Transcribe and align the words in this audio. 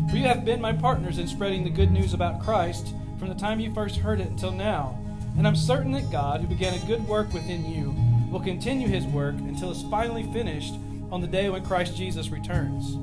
For 0.10 0.16
you 0.16 0.24
have 0.24 0.46
been 0.46 0.62
my 0.62 0.74
partners 0.74 1.18
in 1.18 1.28
spreading 1.28 1.64
the 1.64 1.70
good 1.70 1.92
news 1.92 2.14
about 2.14 2.42
Christ 2.42 2.94
from 3.20 3.30
the 3.30 3.36
time 3.36 3.60
you 3.60 3.74
first 3.74 3.98
heard 3.98 4.20
it 4.22 4.30
until 4.30 4.52
now. 4.52 4.98
And 5.38 5.48
I'm 5.48 5.55
certain 5.55 5.91
that 5.91 6.12
God, 6.12 6.41
who 6.41 6.48
began 6.48 6.74
a 6.74 6.85
good 6.85 7.05
work 7.08 7.34
within 7.34 7.66
you, 7.66 7.96
will 8.32 8.40
continue 8.40 8.88
his 8.88 9.05
work 9.05 9.36
until 9.36 9.71
it's 9.71 9.84
finally 9.84 10.24
finished 10.32 10.76
on 11.12 11.21
the 11.21 11.27
day 11.27 11.49
when 11.49 11.66
Christ 11.66 11.96
Jesus 11.96 12.30
returns. 12.30 12.98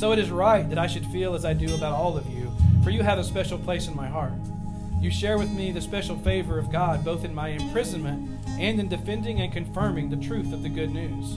So 0.00 0.12
it 0.12 0.18
is 0.18 0.30
right 0.30 0.68
that 0.68 0.78
I 0.78 0.86
should 0.86 1.06
feel 1.06 1.34
as 1.34 1.44
I 1.44 1.52
do 1.52 1.74
about 1.74 1.94
all 1.94 2.16
of 2.16 2.28
you, 2.28 2.52
for 2.82 2.90
you 2.90 3.02
have 3.02 3.18
a 3.18 3.24
special 3.24 3.58
place 3.58 3.88
in 3.88 3.96
my 3.96 4.08
heart. 4.08 4.32
You 5.00 5.10
share 5.10 5.38
with 5.38 5.50
me 5.50 5.72
the 5.72 5.80
special 5.80 6.16
favor 6.18 6.58
of 6.58 6.70
God 6.70 7.04
both 7.04 7.24
in 7.24 7.34
my 7.34 7.48
imprisonment 7.48 8.30
and 8.58 8.78
in 8.78 8.88
defending 8.88 9.40
and 9.40 9.52
confirming 9.52 10.08
the 10.08 10.16
truth 10.16 10.52
of 10.52 10.62
the 10.62 10.68
good 10.68 10.90
news. 10.90 11.36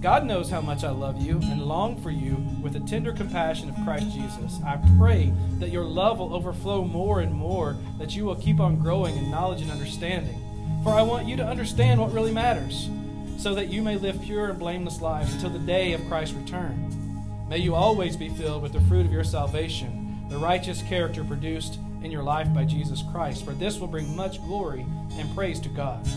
God 0.00 0.24
knows 0.24 0.48
how 0.48 0.62
much 0.62 0.82
I 0.82 0.90
love 0.90 1.20
you 1.20 1.40
and 1.42 1.62
long 1.62 2.00
for 2.00 2.10
you 2.10 2.36
with 2.62 2.72
the 2.72 2.80
tender 2.80 3.12
compassion 3.12 3.68
of 3.68 3.76
Christ 3.84 4.10
Jesus. 4.12 4.58
I 4.64 4.80
pray 4.96 5.30
that 5.58 5.68
your 5.68 5.84
love 5.84 6.18
will 6.18 6.34
overflow 6.34 6.84
more 6.84 7.20
and 7.20 7.34
more, 7.34 7.76
that 7.98 8.16
you 8.16 8.24
will 8.24 8.36
keep 8.36 8.60
on 8.60 8.78
growing 8.78 9.14
in 9.18 9.30
knowledge 9.30 9.60
and 9.60 9.70
understanding. 9.70 10.40
For 10.82 10.94
I 10.94 11.02
want 11.02 11.28
you 11.28 11.36
to 11.36 11.46
understand 11.46 12.00
what 12.00 12.14
really 12.14 12.32
matters, 12.32 12.88
so 13.36 13.54
that 13.54 13.68
you 13.68 13.82
may 13.82 13.96
live 13.96 14.22
pure 14.22 14.48
and 14.48 14.58
blameless 14.58 15.02
lives 15.02 15.34
until 15.34 15.50
the 15.50 15.58
day 15.58 15.92
of 15.92 16.06
Christ's 16.08 16.34
return. 16.34 17.46
May 17.50 17.58
you 17.58 17.74
always 17.74 18.16
be 18.16 18.30
filled 18.30 18.62
with 18.62 18.72
the 18.72 18.80
fruit 18.82 19.04
of 19.04 19.12
your 19.12 19.24
salvation, 19.24 20.24
the 20.30 20.38
righteous 20.38 20.80
character 20.80 21.24
produced 21.24 21.78
in 22.02 22.10
your 22.10 22.22
life 22.22 22.50
by 22.54 22.64
Jesus 22.64 23.02
Christ, 23.12 23.44
for 23.44 23.52
this 23.52 23.78
will 23.78 23.86
bring 23.86 24.16
much 24.16 24.40
glory 24.44 24.86
and 25.18 25.34
praise 25.34 25.60
to 25.60 25.68
God. 25.68 26.08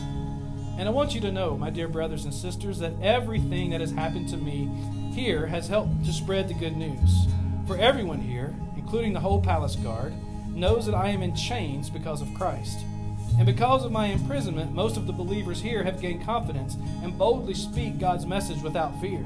And 0.78 0.88
I 0.88 0.92
want 0.92 1.14
you 1.14 1.22
to 1.22 1.32
know, 1.32 1.56
my 1.56 1.70
dear 1.70 1.88
brothers 1.88 2.26
and 2.26 2.34
sisters, 2.34 2.80
that 2.80 3.00
everything 3.02 3.70
that 3.70 3.82
has 3.82 3.92
happened 3.92 4.28
to 4.30 4.38
me 4.38 4.70
here 5.14 5.46
has 5.46 5.68
helped 5.68 6.04
to 6.06 6.12
spread 6.12 6.48
the 6.48 6.56
good 6.56 6.76
news. 6.76 7.28
For 7.68 7.78
everyone 7.78 8.20
here, 8.20 8.56
including 8.76 9.14
the 9.14 9.20
whole 9.20 9.42
palace 9.42 9.76
guard, 9.76 10.14
knows 10.50 10.86
that 10.86 10.96
I 10.96 11.10
am 11.10 11.22
in 11.22 11.36
chains 11.36 11.90
because 11.90 12.22
of 12.22 12.34
Christ. 12.34 12.80
And 13.38 13.46
because 13.46 13.86
of 13.86 13.92
my 13.92 14.08
imprisonment, 14.08 14.74
most 14.74 14.98
of 14.98 15.08
the 15.08 15.14
believers 15.14 15.62
here 15.62 15.84
have 15.84 16.02
gained 16.02 16.26
confidence 16.26 16.76
and 17.04 17.18
boldly 17.18 17.54
speak 17.54 18.00
God's 18.00 18.26
message 18.26 18.62
without 18.62 19.00
fear. 19.00 19.26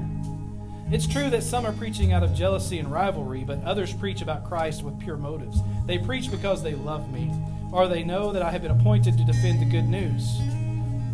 It's 0.90 1.08
true 1.08 1.30
that 1.30 1.44
some 1.44 1.66
are 1.66 1.74
preaching 1.74 2.14
out 2.14 2.24
of 2.24 2.34
jealousy 2.34 2.80
and 2.80 2.90
rivalry, 2.90 3.44
but 3.44 3.62
others 3.64 3.94
preach 3.94 4.22
about 4.22 4.46
Christ 4.46 4.84
with 4.84 5.00
pure 5.00 5.18
motives. 5.18 5.62
They 5.86 5.98
preach 5.98 6.32
because 6.32 6.64
they 6.64 6.76
love 6.76 7.12
me, 7.12 7.34
or 7.74 7.88
they 7.88 8.04
know 8.04 8.32
that 8.32 8.42
I 8.42 8.52
have 8.52 8.62
been 8.62 8.72
appointed 8.72 9.18
to 9.18 9.26
defend 9.26 9.60
the 9.60 9.66
good 9.66 9.90
news. 9.90 10.40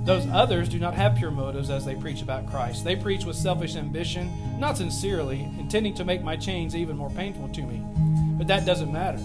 Those 0.03 0.27
others 0.27 0.67
do 0.67 0.79
not 0.79 0.95
have 0.95 1.15
pure 1.15 1.31
motives 1.31 1.69
as 1.69 1.85
they 1.85 1.95
preach 1.95 2.21
about 2.21 2.49
Christ. 2.49 2.83
They 2.83 2.97
preach 2.97 3.23
with 3.23 3.37
selfish 3.37 3.77
ambition, 3.77 4.59
not 4.59 4.75
sincerely, 4.75 5.49
intending 5.57 5.93
to 5.93 6.03
make 6.03 6.21
my 6.21 6.35
chains 6.35 6.75
even 6.75 6.97
more 6.97 7.09
painful 7.11 7.47
to 7.49 7.61
me. 7.61 7.81
But 8.37 8.47
that 8.47 8.65
doesn't 8.65 8.91
matter. 8.91 9.19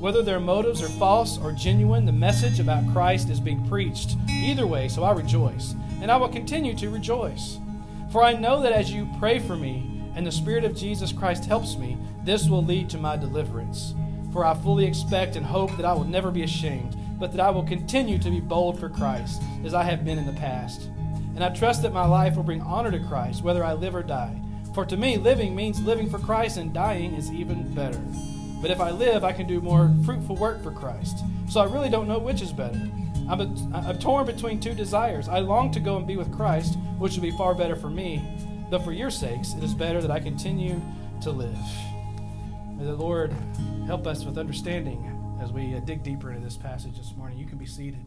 Whether 0.00 0.22
their 0.22 0.40
motives 0.40 0.82
are 0.82 0.88
false 0.88 1.38
or 1.38 1.52
genuine, 1.52 2.04
the 2.04 2.12
message 2.12 2.58
about 2.58 2.92
Christ 2.92 3.30
is 3.30 3.38
being 3.38 3.66
preached. 3.68 4.16
Either 4.28 4.66
way, 4.66 4.88
so 4.88 5.04
I 5.04 5.12
rejoice, 5.12 5.76
and 6.02 6.10
I 6.10 6.16
will 6.16 6.28
continue 6.28 6.74
to 6.74 6.90
rejoice. 6.90 7.58
For 8.10 8.24
I 8.24 8.32
know 8.32 8.60
that 8.60 8.72
as 8.72 8.92
you 8.92 9.08
pray 9.20 9.38
for 9.38 9.54
me, 9.54 10.02
and 10.16 10.26
the 10.26 10.32
Spirit 10.32 10.64
of 10.64 10.76
Jesus 10.76 11.12
Christ 11.12 11.44
helps 11.44 11.76
me, 11.76 11.96
this 12.24 12.48
will 12.48 12.62
lead 12.64 12.90
to 12.90 12.98
my 12.98 13.16
deliverance. 13.16 13.94
For 14.32 14.44
I 14.44 14.54
fully 14.54 14.84
expect 14.84 15.36
and 15.36 15.46
hope 15.46 15.76
that 15.76 15.86
I 15.86 15.92
will 15.92 16.04
never 16.04 16.32
be 16.32 16.42
ashamed 16.42 16.96
but 17.24 17.32
that 17.32 17.40
I 17.40 17.48
will 17.48 17.62
continue 17.62 18.18
to 18.18 18.28
be 18.28 18.38
bold 18.38 18.78
for 18.78 18.90
Christ 18.90 19.40
as 19.64 19.72
I 19.72 19.82
have 19.82 20.04
been 20.04 20.18
in 20.18 20.26
the 20.26 20.32
past. 20.34 20.90
And 21.34 21.42
I 21.42 21.48
trust 21.48 21.80
that 21.80 21.94
my 21.94 22.04
life 22.04 22.36
will 22.36 22.42
bring 22.42 22.60
honor 22.60 22.90
to 22.90 22.98
Christ, 22.98 23.42
whether 23.42 23.64
I 23.64 23.72
live 23.72 23.94
or 23.94 24.02
die. 24.02 24.38
For 24.74 24.84
to 24.84 24.94
me, 24.94 25.16
living 25.16 25.56
means 25.56 25.80
living 25.80 26.10
for 26.10 26.18
Christ, 26.18 26.58
and 26.58 26.74
dying 26.74 27.14
is 27.14 27.32
even 27.32 27.74
better. 27.74 27.98
But 28.60 28.70
if 28.70 28.78
I 28.78 28.90
live, 28.90 29.24
I 29.24 29.32
can 29.32 29.46
do 29.46 29.62
more 29.62 29.90
fruitful 30.04 30.36
work 30.36 30.62
for 30.62 30.70
Christ. 30.70 31.24
So 31.48 31.62
I 31.62 31.64
really 31.64 31.88
don't 31.88 32.08
know 32.08 32.18
which 32.18 32.42
is 32.42 32.52
better. 32.52 32.78
I'm, 33.26 33.40
a, 33.40 33.70
I'm 33.72 33.98
torn 33.98 34.26
between 34.26 34.60
two 34.60 34.74
desires. 34.74 35.26
I 35.26 35.38
long 35.38 35.72
to 35.72 35.80
go 35.80 35.96
and 35.96 36.06
be 36.06 36.18
with 36.18 36.30
Christ, 36.30 36.76
which 36.98 37.14
would 37.14 37.22
be 37.22 37.34
far 37.38 37.54
better 37.54 37.74
for 37.74 37.88
me. 37.88 38.22
Though 38.68 38.80
for 38.80 38.92
your 38.92 39.10
sakes, 39.10 39.54
it 39.54 39.64
is 39.64 39.72
better 39.72 40.02
that 40.02 40.10
I 40.10 40.20
continue 40.20 40.78
to 41.22 41.30
live. 41.30 41.56
May 42.76 42.84
the 42.84 42.92
Lord 42.92 43.32
help 43.86 44.06
us 44.06 44.26
with 44.26 44.36
understanding 44.36 45.13
as 45.40 45.52
we 45.52 45.74
uh, 45.74 45.80
dig 45.80 46.02
deeper 46.02 46.30
into 46.30 46.44
this 46.44 46.56
passage 46.56 46.96
this 46.96 47.12
morning. 47.16 47.38
You 47.38 47.46
can 47.46 47.58
be 47.58 47.66
seated. 47.66 48.04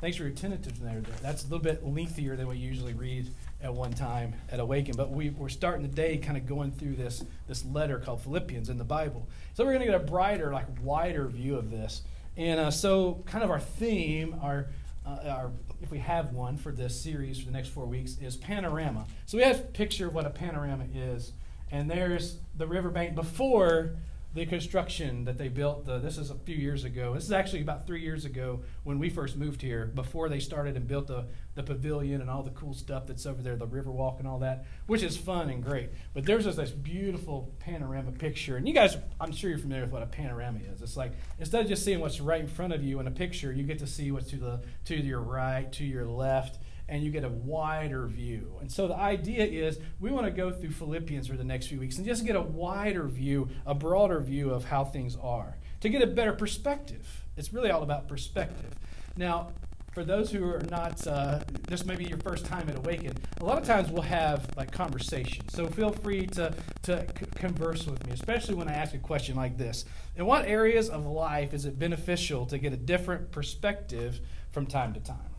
Thanks 0.00 0.16
for 0.16 0.24
your 0.24 0.32
attentiveness 0.32 0.78
there. 0.78 1.00
That's 1.22 1.44
a 1.44 1.46
little 1.46 1.60
bit 1.60 1.84
lengthier 1.84 2.36
than 2.36 2.46
we 2.46 2.56
usually 2.56 2.92
read 2.92 3.30
at 3.62 3.72
one 3.72 3.92
time 3.92 4.34
at 4.50 4.60
Awaken, 4.60 4.96
but 4.96 5.10
we, 5.10 5.30
we're 5.30 5.48
starting 5.48 5.82
the 5.82 5.88
day 5.88 6.18
kind 6.18 6.36
of 6.36 6.46
going 6.46 6.72
through 6.72 6.96
this, 6.96 7.24
this 7.48 7.64
letter 7.64 7.98
called 7.98 8.20
Philippians 8.20 8.68
in 8.68 8.76
the 8.76 8.84
Bible. 8.84 9.26
So 9.54 9.64
we're 9.64 9.72
going 9.72 9.86
to 9.86 9.92
get 9.92 9.94
a 9.94 10.04
brighter, 10.04 10.52
like 10.52 10.66
wider 10.82 11.26
view 11.28 11.56
of 11.56 11.70
this. 11.70 12.02
And 12.36 12.60
uh, 12.60 12.70
so, 12.70 13.22
kind 13.26 13.44
of 13.44 13.50
our 13.50 13.60
theme, 13.60 14.36
our, 14.42 14.66
uh, 15.06 15.28
our 15.28 15.52
if 15.80 15.90
we 15.90 15.98
have 15.98 16.32
one 16.32 16.56
for 16.56 16.72
this 16.72 17.00
series 17.00 17.38
for 17.38 17.46
the 17.46 17.52
next 17.52 17.68
four 17.68 17.86
weeks, 17.86 18.18
is 18.20 18.36
panorama. 18.36 19.06
So 19.26 19.38
we 19.38 19.44
have 19.44 19.60
a 19.60 19.62
picture 19.62 20.08
of 20.08 20.14
what 20.14 20.26
a 20.26 20.30
panorama 20.30 20.84
is, 20.94 21.32
and 21.70 21.90
there's 21.90 22.38
the 22.56 22.66
riverbank 22.66 23.14
before 23.14 23.96
the 24.34 24.44
construction 24.46 25.24
that 25.26 25.38
they 25.38 25.46
built, 25.46 25.86
the, 25.86 26.00
this 26.00 26.18
is 26.18 26.30
a 26.30 26.34
few 26.34 26.56
years 26.56 26.82
ago. 26.82 27.14
This 27.14 27.22
is 27.22 27.30
actually 27.30 27.62
about 27.62 27.86
three 27.86 28.02
years 28.02 28.24
ago 28.24 28.62
when 28.82 28.98
we 28.98 29.08
first 29.08 29.36
moved 29.36 29.62
here, 29.62 29.86
before 29.94 30.28
they 30.28 30.40
started 30.40 30.76
and 30.76 30.88
built 30.88 31.06
the, 31.06 31.26
the 31.54 31.62
pavilion 31.62 32.20
and 32.20 32.28
all 32.28 32.42
the 32.42 32.50
cool 32.50 32.74
stuff 32.74 33.06
that's 33.06 33.26
over 33.26 33.40
there, 33.42 33.54
the 33.54 33.66
river 33.66 33.92
walk 33.92 34.18
and 34.18 34.26
all 34.26 34.40
that, 34.40 34.66
which 34.88 35.04
is 35.04 35.16
fun 35.16 35.50
and 35.50 35.62
great. 35.62 35.90
But 36.14 36.24
there's 36.26 36.44
just 36.44 36.56
this 36.56 36.72
beautiful 36.72 37.54
panorama 37.60 38.10
picture. 38.10 38.56
And 38.56 38.66
you 38.66 38.74
guys, 38.74 38.96
I'm 39.20 39.30
sure 39.30 39.50
you're 39.50 39.58
familiar 39.60 39.84
with 39.84 39.92
what 39.92 40.02
a 40.02 40.06
panorama 40.06 40.58
is. 40.74 40.82
It's 40.82 40.96
like 40.96 41.12
instead 41.38 41.62
of 41.62 41.68
just 41.68 41.84
seeing 41.84 42.00
what's 42.00 42.20
right 42.20 42.40
in 42.40 42.48
front 42.48 42.72
of 42.72 42.82
you 42.82 42.98
in 42.98 43.06
a 43.06 43.12
picture, 43.12 43.52
you 43.52 43.62
get 43.62 43.78
to 43.78 43.86
see 43.86 44.10
what's 44.10 44.30
to 44.30 44.36
the 44.36 44.62
to 44.86 44.96
your 44.96 45.20
right, 45.20 45.72
to 45.74 45.84
your 45.84 46.06
left 46.06 46.58
and 46.88 47.02
you 47.02 47.10
get 47.10 47.24
a 47.24 47.28
wider 47.28 48.06
view. 48.06 48.58
And 48.60 48.70
so 48.70 48.86
the 48.88 48.96
idea 48.96 49.44
is 49.44 49.78
we 50.00 50.10
want 50.10 50.26
to 50.26 50.30
go 50.30 50.50
through 50.50 50.70
Philippians 50.70 51.28
for 51.28 51.36
the 51.36 51.44
next 51.44 51.68
few 51.68 51.80
weeks 51.80 51.96
and 51.96 52.06
just 52.06 52.26
get 52.26 52.36
a 52.36 52.42
wider 52.42 53.06
view, 53.06 53.48
a 53.66 53.74
broader 53.74 54.20
view 54.20 54.50
of 54.50 54.64
how 54.64 54.84
things 54.84 55.16
are, 55.22 55.56
to 55.80 55.88
get 55.88 56.02
a 56.02 56.06
better 56.06 56.32
perspective. 56.32 57.24
It's 57.36 57.52
really 57.52 57.70
all 57.70 57.82
about 57.82 58.08
perspective. 58.08 58.74
Now, 59.16 59.52
for 59.94 60.04
those 60.04 60.30
who 60.32 60.44
are 60.44 60.60
not, 60.70 61.06
uh, 61.06 61.40
this 61.68 61.86
may 61.86 61.94
be 61.94 62.04
your 62.04 62.18
first 62.18 62.44
time 62.44 62.68
at 62.68 62.76
Awaken, 62.76 63.16
a 63.40 63.44
lot 63.44 63.58
of 63.58 63.64
times 63.64 63.90
we'll 63.90 64.02
have 64.02 64.48
like 64.56 64.72
conversations. 64.72 65.52
So 65.52 65.68
feel 65.68 65.92
free 65.92 66.26
to, 66.26 66.52
to 66.82 67.06
c- 67.06 67.26
converse 67.36 67.86
with 67.86 68.04
me, 68.04 68.12
especially 68.12 68.56
when 68.56 68.68
I 68.68 68.72
ask 68.72 68.92
a 68.94 68.98
question 68.98 69.36
like 69.36 69.56
this. 69.56 69.84
In 70.16 70.26
what 70.26 70.46
areas 70.46 70.90
of 70.90 71.06
life 71.06 71.54
is 71.54 71.64
it 71.64 71.78
beneficial 71.78 72.44
to 72.46 72.58
get 72.58 72.72
a 72.72 72.76
different 72.76 73.30
perspective 73.30 74.20
from 74.50 74.66
time 74.66 74.94
to 74.94 75.00
time? 75.00 75.33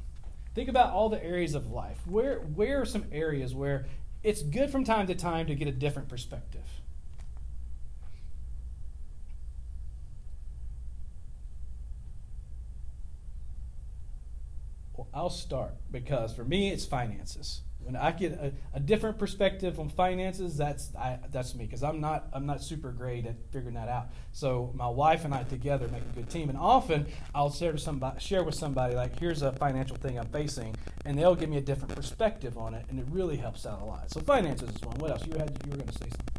Think 0.56 0.70
about 0.70 0.94
all 0.94 1.10
the 1.10 1.22
areas 1.22 1.54
of 1.54 1.70
life. 1.70 1.98
Where, 2.08 2.40
where 2.40 2.82
are 2.82 2.86
some 2.86 3.04
areas 3.12 3.54
where 3.54 3.86
it's 4.24 4.42
good 4.42 4.70
from 4.70 4.86
time 4.86 5.06
to 5.08 5.16
time 5.16 5.48
to 5.48 5.56
get 5.56 5.68
a 5.68 5.72
different 5.72 6.08
perspective? 6.08 6.64
Well, 14.94 15.04
I'll 15.16 15.30
start 15.30 15.74
because 15.92 16.34
for 16.34 16.44
me, 16.44 16.72
it's 16.72 16.86
finances. 16.86 17.62
When 17.80 17.96
I 17.96 18.12
get 18.12 18.34
a, 18.34 18.52
a 18.74 18.80
different 18.80 19.18
perspective 19.18 19.80
on 19.80 19.90
finances, 19.90 20.58
that's 20.58 20.94
I, 20.96 21.20
that's 21.32 21.56
me 21.56 21.66
because 21.66 21.84
I'm 21.84 22.02
not 22.02 22.28
I'm 22.34 22.46
not 22.46 22.62
super 22.62 22.92
great 22.92 23.26
at 23.26 23.36
figuring 23.52 23.76
that 23.76 23.88
out. 23.88 24.10
So 24.34 24.72
my 24.76 24.90
wife 24.90 25.24
and 25.24 25.34
I 25.34 25.44
together 25.44 25.88
make 25.88 26.02
a 26.02 26.16
good 26.16 26.30
team, 26.30 26.50
and 26.50 26.58
often 26.58 27.06
I'll 27.34 27.52
share 27.52 27.72
to 27.72 27.78
somebody 27.78 28.20
share 28.20 28.44
with 28.44 28.56
somebody 28.56 28.96
like 28.96 29.18
here's 29.20 29.42
a 29.44 29.52
financial 29.54 29.96
thing 29.96 30.20
I'm 30.20 30.28
facing, 30.28 30.76
and 31.06 31.18
they'll 31.18 31.36
give 31.36 31.50
me 31.50 31.58
a 31.58 31.62
different 31.62 31.96
perspective 31.96 32.58
on 32.58 32.74
it, 32.74 32.86
and 32.90 33.00
it 33.00 33.06
really 33.10 33.38
helps 33.38 33.66
out 33.66 33.82
a 33.82 33.86
lot. 33.86 34.12
So 34.12 34.20
finances 34.20 34.70
is 34.70 34.82
one. 34.82 34.98
What 34.98 35.12
else? 35.12 35.26
You 35.26 35.38
had 35.38 35.58
you 35.64 35.72
were 35.72 35.78
going 35.78 35.88
to 35.88 35.94
say 35.94 36.10
something. 36.10 36.36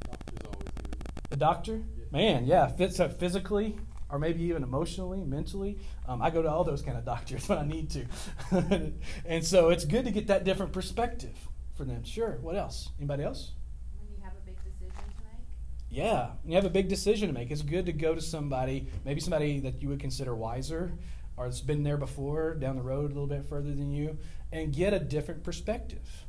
The 1.30 1.36
doctor, 1.36 1.82
man, 2.10 2.46
yeah, 2.46 2.66
Fits 2.68 2.98
up 3.00 3.18
physically 3.18 3.76
or 4.10 4.18
maybe 4.18 4.42
even 4.44 4.62
emotionally, 4.62 5.24
mentally. 5.24 5.78
Um, 6.06 6.22
I 6.22 6.30
go 6.30 6.42
to 6.42 6.50
all 6.50 6.64
those 6.64 6.82
kind 6.82 6.96
of 6.96 7.04
doctors 7.14 7.48
when 7.48 7.58
I 7.58 7.66
need 7.66 7.90
to. 7.90 8.92
and 9.24 9.44
so 9.44 9.70
it's 9.70 9.84
good 9.84 10.04
to 10.04 10.10
get 10.10 10.28
that 10.28 10.44
different 10.44 10.72
perspective 10.72 11.36
for 11.74 11.84
them. 11.84 12.04
Sure. 12.04 12.38
What 12.40 12.56
else? 12.56 12.90
Anybody 12.98 13.24
else? 13.24 13.52
When 13.98 14.08
you 14.16 14.22
have 14.22 14.32
a 14.32 14.46
big 14.46 14.56
decision 14.64 14.90
to 14.96 15.24
make? 15.24 15.46
Yeah. 15.90 16.30
When 16.42 16.52
you 16.52 16.56
have 16.56 16.64
a 16.64 16.70
big 16.70 16.88
decision 16.88 17.28
to 17.28 17.34
make, 17.34 17.50
it's 17.50 17.62
good 17.62 17.86
to 17.86 17.92
go 17.92 18.14
to 18.14 18.20
somebody, 18.20 18.88
maybe 19.04 19.20
somebody 19.20 19.60
that 19.60 19.82
you 19.82 19.88
would 19.88 20.00
consider 20.00 20.34
wiser 20.34 20.92
or 21.36 21.44
that's 21.44 21.60
been 21.60 21.82
there 21.82 21.98
before, 21.98 22.54
down 22.54 22.76
the 22.76 22.82
road 22.82 23.10
a 23.10 23.14
little 23.14 23.26
bit 23.26 23.44
further 23.44 23.74
than 23.74 23.92
you, 23.92 24.16
and 24.52 24.74
get 24.74 24.94
a 24.94 24.98
different 24.98 25.44
perspective. 25.44 26.24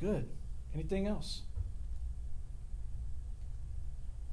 Good. 0.00 0.28
Anything 0.74 1.06
else? 1.06 1.42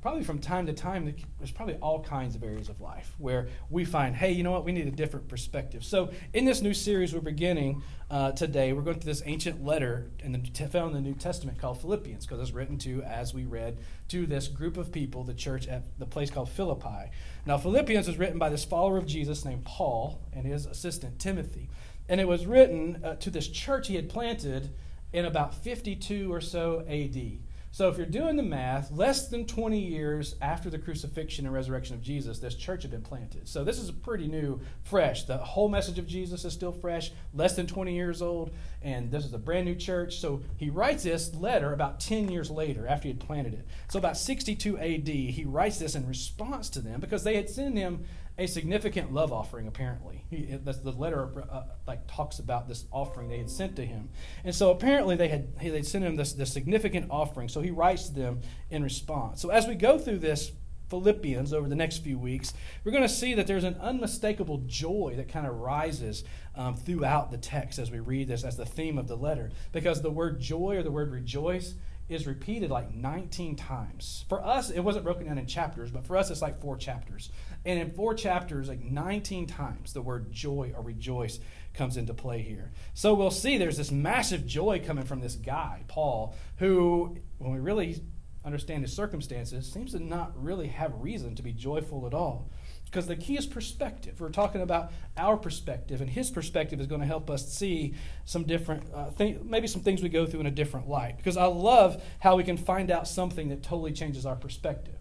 Probably 0.02 0.24
from 0.24 0.40
time 0.40 0.66
to 0.66 0.74
time, 0.74 1.14
there's 1.38 1.52
probably 1.52 1.76
all 1.76 2.02
kinds 2.02 2.36
of 2.36 2.44
areas 2.44 2.70
of 2.70 2.80
life 2.80 3.14
where 3.18 3.50
we 3.70 3.84
find, 3.84 4.16
hey, 4.16 4.32
you 4.32 4.44
know 4.44 4.52
what, 4.52 4.64
we 4.64 4.72
need 4.72 4.88
a 4.88 4.92
different 4.92 5.28
perspective. 5.28 5.84
So, 5.84 6.12
in 6.34 6.46
this 6.46 6.62
new 6.62 6.74
series 6.74 7.14
we're 7.14 7.20
beginning 7.20 7.84
uh, 8.10 8.32
today, 8.32 8.72
we're 8.72 8.82
going 8.82 9.00
through 9.00 9.12
this 9.12 9.24
ancient 9.26 9.64
letter 9.64 10.10
in 10.20 10.32
the, 10.32 10.68
found 10.68 10.96
in 10.96 11.04
the 11.04 11.10
New 11.10 11.16
Testament 11.16 11.58
called 11.58 11.82
Philippians, 11.82 12.26
because 12.26 12.42
it's 12.42 12.52
written 12.52 12.78
to, 12.80 13.04
as 13.04 13.34
we 13.34 13.44
read, 13.44 13.78
to 14.08 14.26
this 14.26 14.48
group 14.48 14.78
of 14.78 14.92
people, 14.92 15.24
the 15.24 15.34
church 15.34 15.68
at 15.68 15.84
the 16.00 16.06
place 16.06 16.30
called 16.30 16.50
Philippi. 16.50 17.12
Now, 17.46 17.58
Philippians 17.58 18.08
was 18.08 18.18
written 18.18 18.40
by 18.40 18.50
this 18.50 18.64
follower 18.64 18.98
of 18.98 19.06
Jesus 19.06 19.44
named 19.44 19.66
Paul 19.66 20.22
and 20.32 20.46
his 20.46 20.66
assistant 20.66 21.20
Timothy. 21.20 21.70
And 22.08 22.22
it 22.22 22.28
was 22.28 22.46
written 22.46 23.02
uh, 23.04 23.16
to 23.16 23.30
this 23.30 23.48
church 23.48 23.88
he 23.88 23.96
had 23.96 24.10
planted 24.10 24.72
in 25.12 25.26
about 25.26 25.54
52 25.54 26.32
or 26.32 26.42
so 26.42 26.84
AD. 26.88 27.40
So, 27.72 27.88
if 27.88 27.98
you're 27.98 28.08
doing 28.08 28.36
the 28.36 28.44
math, 28.44 28.90
less 28.90 29.28
than 29.28 29.46
20 29.46 29.80
years 29.80 30.36
after 30.42 30.72
the 30.72 30.80
crucifixion 30.80 31.46
and 31.46 31.54
resurrection 31.54 31.96
of 31.96 32.02
Jesus, 32.02 32.40
this 32.40 32.56
church 32.56 32.82
had 32.82 32.90
been 32.90 33.04
planted. 33.04 33.48
So, 33.48 33.64
this 33.64 33.78
is 33.78 33.90
a 33.90 33.94
pretty 33.94 34.28
new, 34.28 34.60
fresh. 34.84 35.24
The 35.26 35.38
whole 35.38 35.70
message 35.70 36.00
of 36.00 36.08
Jesus 36.08 36.46
is 36.46 36.54
still 36.54 36.72
fresh, 36.72 37.12
less 37.32 37.56
than 37.56 37.68
20 37.68 37.94
years 37.94 38.24
old, 38.24 38.52
and 38.82 39.12
this 39.12 39.24
is 39.24 39.34
a 39.34 39.38
brand 39.38 39.66
new 39.66 39.76
church. 39.76 40.18
So, 40.18 40.42
he 40.58 40.72
writes 40.72 41.04
this 41.04 41.36
letter 41.36 41.72
about 41.72 42.00
10 42.00 42.30
years 42.30 42.50
later 42.50 42.88
after 42.88 43.04
he 43.04 43.10
had 43.10 43.20
planted 43.20 43.54
it. 43.54 43.68
So, 43.88 44.00
about 44.00 44.18
62 44.18 44.80
AD, 44.80 45.08
he 45.08 45.46
writes 45.46 45.78
this 45.78 45.94
in 45.94 46.08
response 46.08 46.70
to 46.72 46.80
them 46.80 47.00
because 47.00 47.24
they 47.24 47.36
had 47.36 47.52
sent 47.52 47.78
him 47.78 48.04
a 48.40 48.48
significant 48.48 49.14
love 49.14 49.32
offering. 49.32 49.68
Apparently, 49.68 50.26
he, 50.30 50.46
the 50.64 50.92
letter 50.92 51.44
uh, 51.52 51.64
like 51.86 52.08
talks 52.08 52.40
about 52.40 52.68
this 52.68 52.86
offering 52.92 53.30
they 53.30 53.38
had 53.38 53.50
sent 53.50 53.76
to 53.76 53.86
him, 53.86 54.10
and 54.44 54.56
so 54.56 54.72
apparently 54.72 55.16
they 55.16 55.28
had 55.28 55.56
they'd 55.60 55.86
sent 55.86 56.04
him 56.04 56.16
this 56.16 56.34
this 56.34 56.52
significant 56.52 57.08
offering. 57.10 57.50
So 57.50 57.62
he 57.62 57.70
writes 57.70 58.08
to 58.10 58.16
them 58.16 58.40
in 58.72 58.82
response. 58.82 59.42
So 59.42 59.50
as 59.50 59.68
we 59.68 59.76
go 59.76 60.00
through 60.00 60.20
this 60.20 60.54
Philippians 60.90 61.54
over 61.54 61.68
the 61.68 61.76
next 61.76 61.98
few 61.98 62.18
weeks, 62.18 62.54
we're 62.84 62.92
going 62.92 63.04
to 63.04 63.10
see 63.10 63.36
that 63.36 63.46
there's 63.46 63.64
an 63.64 63.76
unmistakable 63.80 64.64
joy 64.66 65.14
that 65.18 65.30
kind 65.30 65.46
of 65.46 65.56
rises 65.56 66.24
um, 66.56 66.76
throughout 66.76 67.32
the 67.32 67.38
text 67.38 67.78
as 67.78 67.92
we 67.92 68.00
read 68.00 68.28
this 68.28 68.44
as 68.44 68.58
the 68.58 68.66
theme 68.66 68.98
of 68.98 69.08
the 69.08 69.18
letter. 69.18 69.52
Because 69.72 70.02
the 70.02 70.10
word 70.10 70.40
joy 70.40 70.78
or 70.78 70.84
the 70.84 70.92
word 70.92 71.12
rejoice 71.12 71.76
is 72.10 72.26
repeated 72.26 72.72
like 72.72 72.94
19 72.94 73.56
times. 73.56 74.26
For 74.28 74.44
us, 74.44 74.72
it 74.72 74.80
wasn't 74.80 75.06
broken 75.06 75.28
down 75.28 75.38
in 75.38 75.46
chapters, 75.46 75.92
but 75.92 76.04
for 76.04 76.18
us, 76.18 76.32
it's 76.32 76.42
like 76.42 76.60
four 76.60 76.76
chapters. 76.76 77.30
And 77.66 77.80
in 77.80 77.92
four 77.92 78.14
chapters, 78.14 78.70
like 78.70 78.84
19 78.84 79.48
times, 79.48 79.94
the 79.94 80.02
word 80.02 80.32
joy 80.32 80.74
or 80.76 80.82
rejoice 80.82 81.40
comes 81.74 81.98
into 81.98 82.14
play 82.14 82.42
here. 82.42 82.72
So 82.94 83.14
we'll 83.14 83.32
see 83.32 83.58
there's 83.58 83.78
this 83.78 83.92
massive 83.92 84.46
joy 84.46 84.82
coming 84.86 85.06
from 85.06 85.20
this 85.20 85.36
guy, 85.36 85.84
Paul, 85.88 86.36
who, 86.58 87.18
when 87.38 87.52
we 87.52 87.60
really 87.60 88.02
understand 88.46 88.84
his 88.84 88.96
circumstances, 88.96 89.72
seems 89.72 89.92
to 89.92 90.00
not 90.00 90.32
really 90.42 90.68
have 90.68 90.94
reason 91.02 91.36
to 91.36 91.44
be 91.44 91.52
joyful 91.52 92.08
at 92.08 92.14
all. 92.14 92.50
Because 92.86 93.06
the 93.06 93.16
key 93.16 93.38
is 93.38 93.46
perspective. 93.46 94.20
We're 94.20 94.30
talking 94.30 94.62
about 94.62 94.92
our 95.16 95.38
perspective, 95.38 96.02
and 96.02 96.10
his 96.10 96.32
perspective 96.32 96.82
is 96.82 96.88
going 96.88 97.02
to 97.02 97.08
help 97.08 97.30
us 97.30 97.48
see 97.48 97.94
some 98.26 98.46
different, 98.46 98.92
uh, 98.94 99.12
th- 99.12 99.42
maybe 99.44 99.68
some 99.68 99.84
things 99.84 100.02
we 100.02 100.10
go 100.10 100.26
through 100.26 100.40
in 100.40 100.48
a 100.48 100.52
different 100.52 100.90
light. 100.90 101.18
Because 101.18 101.38
I 101.38 101.46
love 101.46 102.02
how 102.20 102.36
we 102.36 102.44
can 102.44 102.58
find 102.58 102.90
out 102.90 103.08
something 103.08 103.50
that 103.50 103.62
totally 103.62 103.92
changes 103.92 104.26
our 104.26 104.36
perspective. 104.36 104.98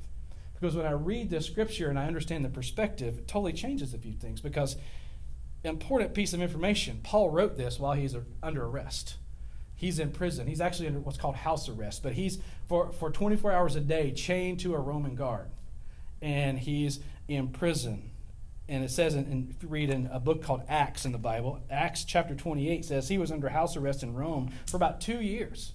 Because 0.60 0.76
when 0.76 0.86
I 0.86 0.92
read 0.92 1.30
the 1.30 1.40
scripture 1.40 1.88
and 1.88 1.98
I 1.98 2.06
understand 2.06 2.44
the 2.44 2.48
perspective, 2.48 3.18
it 3.18 3.28
totally 3.28 3.52
changes 3.52 3.94
a 3.94 3.98
few 3.98 4.12
things. 4.12 4.40
Because 4.40 4.76
important 5.64 6.14
piece 6.14 6.32
of 6.32 6.40
information, 6.40 7.00
Paul 7.02 7.30
wrote 7.30 7.56
this 7.56 7.78
while 7.78 7.94
he's 7.94 8.16
under 8.42 8.64
arrest. 8.64 9.16
He's 9.74 10.00
in 10.00 10.10
prison. 10.10 10.48
He's 10.48 10.60
actually 10.60 10.88
under 10.88 11.00
what's 11.00 11.18
called 11.18 11.36
house 11.36 11.68
arrest, 11.68 12.02
but 12.02 12.14
he's 12.14 12.38
for, 12.66 12.90
for 12.92 13.10
24 13.10 13.52
hours 13.52 13.76
a 13.76 13.80
day 13.80 14.10
chained 14.10 14.58
to 14.60 14.74
a 14.74 14.78
Roman 14.78 15.14
guard. 15.14 15.50
And 16.20 16.58
he's 16.58 16.98
in 17.28 17.48
prison. 17.48 18.10
And 18.68 18.84
it 18.84 18.90
says, 18.90 19.14
in, 19.14 19.26
in, 19.26 19.54
if 19.54 19.62
you 19.62 19.68
read 19.68 19.90
in 19.90 20.08
a 20.12 20.18
book 20.18 20.42
called 20.42 20.62
Acts 20.68 21.04
in 21.04 21.12
the 21.12 21.18
Bible, 21.18 21.60
Acts 21.70 22.04
chapter 22.04 22.34
28 22.34 22.84
says 22.84 23.08
he 23.08 23.18
was 23.18 23.30
under 23.30 23.48
house 23.48 23.76
arrest 23.76 24.02
in 24.02 24.14
Rome 24.14 24.50
for 24.66 24.76
about 24.76 25.00
two 25.00 25.20
years. 25.20 25.74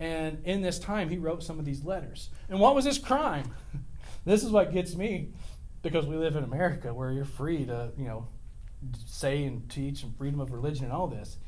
And 0.00 0.40
in 0.44 0.62
this 0.62 0.78
time, 0.78 1.10
he 1.10 1.18
wrote 1.18 1.42
some 1.42 1.58
of 1.58 1.64
these 1.64 1.84
letters. 1.84 2.30
And 2.48 2.60
what 2.60 2.74
was 2.74 2.84
his 2.84 2.98
crime? 2.98 3.52
this 4.28 4.44
is 4.44 4.50
what 4.50 4.72
gets 4.72 4.94
me 4.94 5.32
because 5.82 6.06
we 6.06 6.16
live 6.16 6.36
in 6.36 6.44
America 6.44 6.92
where 6.92 7.12
you're 7.12 7.24
free 7.24 7.64
to, 7.66 7.92
you 7.96 8.04
know, 8.04 8.28
say 9.06 9.44
and 9.44 9.68
teach 9.70 10.02
and 10.02 10.16
freedom 10.16 10.40
of 10.40 10.52
religion 10.52 10.84
and 10.84 10.92
all 10.92 11.06
this. 11.06 11.38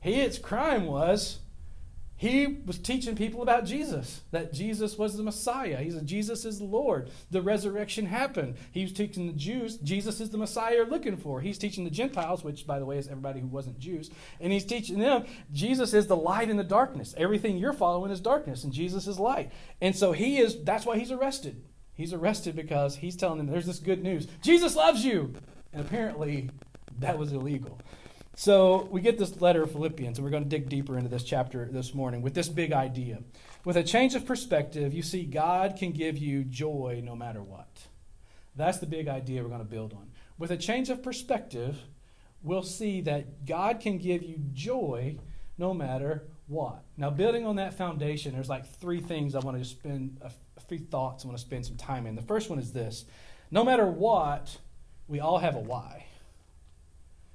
His 0.00 0.38
crime 0.38 0.86
was 0.86 1.38
he 2.16 2.60
was 2.64 2.78
teaching 2.78 3.16
people 3.16 3.42
about 3.42 3.64
Jesus, 3.64 4.22
that 4.30 4.52
Jesus 4.52 4.96
was 4.96 5.16
the 5.16 5.22
Messiah. 5.22 5.78
He 5.78 5.90
said, 5.90 6.06
Jesus 6.06 6.44
is 6.44 6.58
the 6.58 6.64
Lord. 6.64 7.10
The 7.30 7.42
resurrection 7.42 8.06
happened. 8.06 8.56
He 8.70 8.82
was 8.82 8.92
teaching 8.92 9.26
the 9.26 9.32
Jews, 9.32 9.78
Jesus 9.78 10.20
is 10.20 10.30
the 10.30 10.38
Messiah 10.38 10.76
you're 10.76 10.86
looking 10.86 11.16
for. 11.16 11.40
He's 11.40 11.58
teaching 11.58 11.84
the 11.84 11.90
Gentiles, 11.90 12.44
which, 12.44 12.66
by 12.66 12.78
the 12.78 12.84
way, 12.84 12.98
is 12.98 13.08
everybody 13.08 13.40
who 13.40 13.48
wasn't 13.48 13.80
Jews. 13.80 14.10
And 14.40 14.52
he's 14.52 14.64
teaching 14.64 14.98
them, 14.98 15.24
Jesus 15.52 15.92
is 15.92 16.06
the 16.06 16.16
light 16.16 16.48
in 16.48 16.56
the 16.56 16.64
darkness. 16.64 17.14
Everything 17.16 17.58
you're 17.58 17.72
following 17.72 18.12
is 18.12 18.20
darkness, 18.20 18.62
and 18.62 18.72
Jesus 18.72 19.08
is 19.08 19.18
light. 19.18 19.50
And 19.80 19.96
so 19.96 20.12
he 20.12 20.38
is, 20.38 20.62
that's 20.62 20.86
why 20.86 20.98
he's 20.98 21.10
arrested. 21.10 21.62
He's 21.94 22.12
arrested 22.12 22.56
because 22.56 22.96
he's 22.96 23.16
telling 23.16 23.38
them, 23.38 23.46
there's 23.46 23.66
this 23.66 23.78
good 23.78 24.02
news 24.02 24.26
Jesus 24.42 24.76
loves 24.76 25.04
you. 25.04 25.34
And 25.72 25.84
apparently, 25.84 26.50
that 27.00 27.18
was 27.18 27.32
illegal. 27.32 27.80
So 28.36 28.88
we 28.90 29.00
get 29.00 29.18
this 29.18 29.40
letter 29.40 29.62
of 29.62 29.72
Philippians, 29.72 30.18
and 30.18 30.24
we're 30.24 30.30
going 30.30 30.42
to 30.42 30.48
dig 30.48 30.68
deeper 30.68 30.98
into 30.98 31.08
this 31.08 31.22
chapter 31.22 31.68
this 31.70 31.94
morning 31.94 32.20
with 32.20 32.34
this 32.34 32.48
big 32.48 32.72
idea. 32.72 33.20
With 33.64 33.76
a 33.76 33.82
change 33.82 34.14
of 34.14 34.26
perspective, 34.26 34.92
you 34.92 35.02
see, 35.02 35.24
God 35.24 35.76
can 35.76 35.92
give 35.92 36.18
you 36.18 36.44
joy 36.44 37.00
no 37.04 37.14
matter 37.14 37.42
what. 37.42 37.86
That's 38.56 38.78
the 38.78 38.86
big 38.86 39.08
idea 39.08 39.42
we're 39.42 39.48
going 39.48 39.60
to 39.60 39.64
build 39.64 39.92
on. 39.92 40.10
With 40.36 40.50
a 40.50 40.56
change 40.56 40.90
of 40.90 41.02
perspective, 41.02 41.78
we'll 42.42 42.62
see 42.62 43.00
that 43.02 43.46
God 43.46 43.80
can 43.80 43.98
give 43.98 44.22
you 44.22 44.38
joy 44.52 45.16
no 45.56 45.72
matter 45.72 46.24
what. 46.46 46.82
Now, 46.96 47.10
building 47.10 47.46
on 47.46 47.56
that 47.56 47.74
foundation, 47.74 48.34
there's 48.34 48.48
like 48.48 48.66
three 48.66 49.00
things 49.00 49.34
I 49.34 49.40
want 49.40 49.58
to 49.58 49.64
spend, 49.64 50.18
uh, 50.24 50.28
three 50.68 50.78
thoughts 50.78 51.24
I 51.24 51.28
want 51.28 51.38
to 51.38 51.44
spend 51.44 51.66
some 51.66 51.76
time 51.76 52.06
in. 52.06 52.14
The 52.14 52.22
first 52.22 52.50
one 52.50 52.58
is 52.58 52.72
this 52.72 53.04
no 53.50 53.64
matter 53.64 53.86
what, 53.86 54.58
we 55.06 55.20
all 55.20 55.38
have 55.38 55.54
a 55.54 55.60
why. 55.60 56.06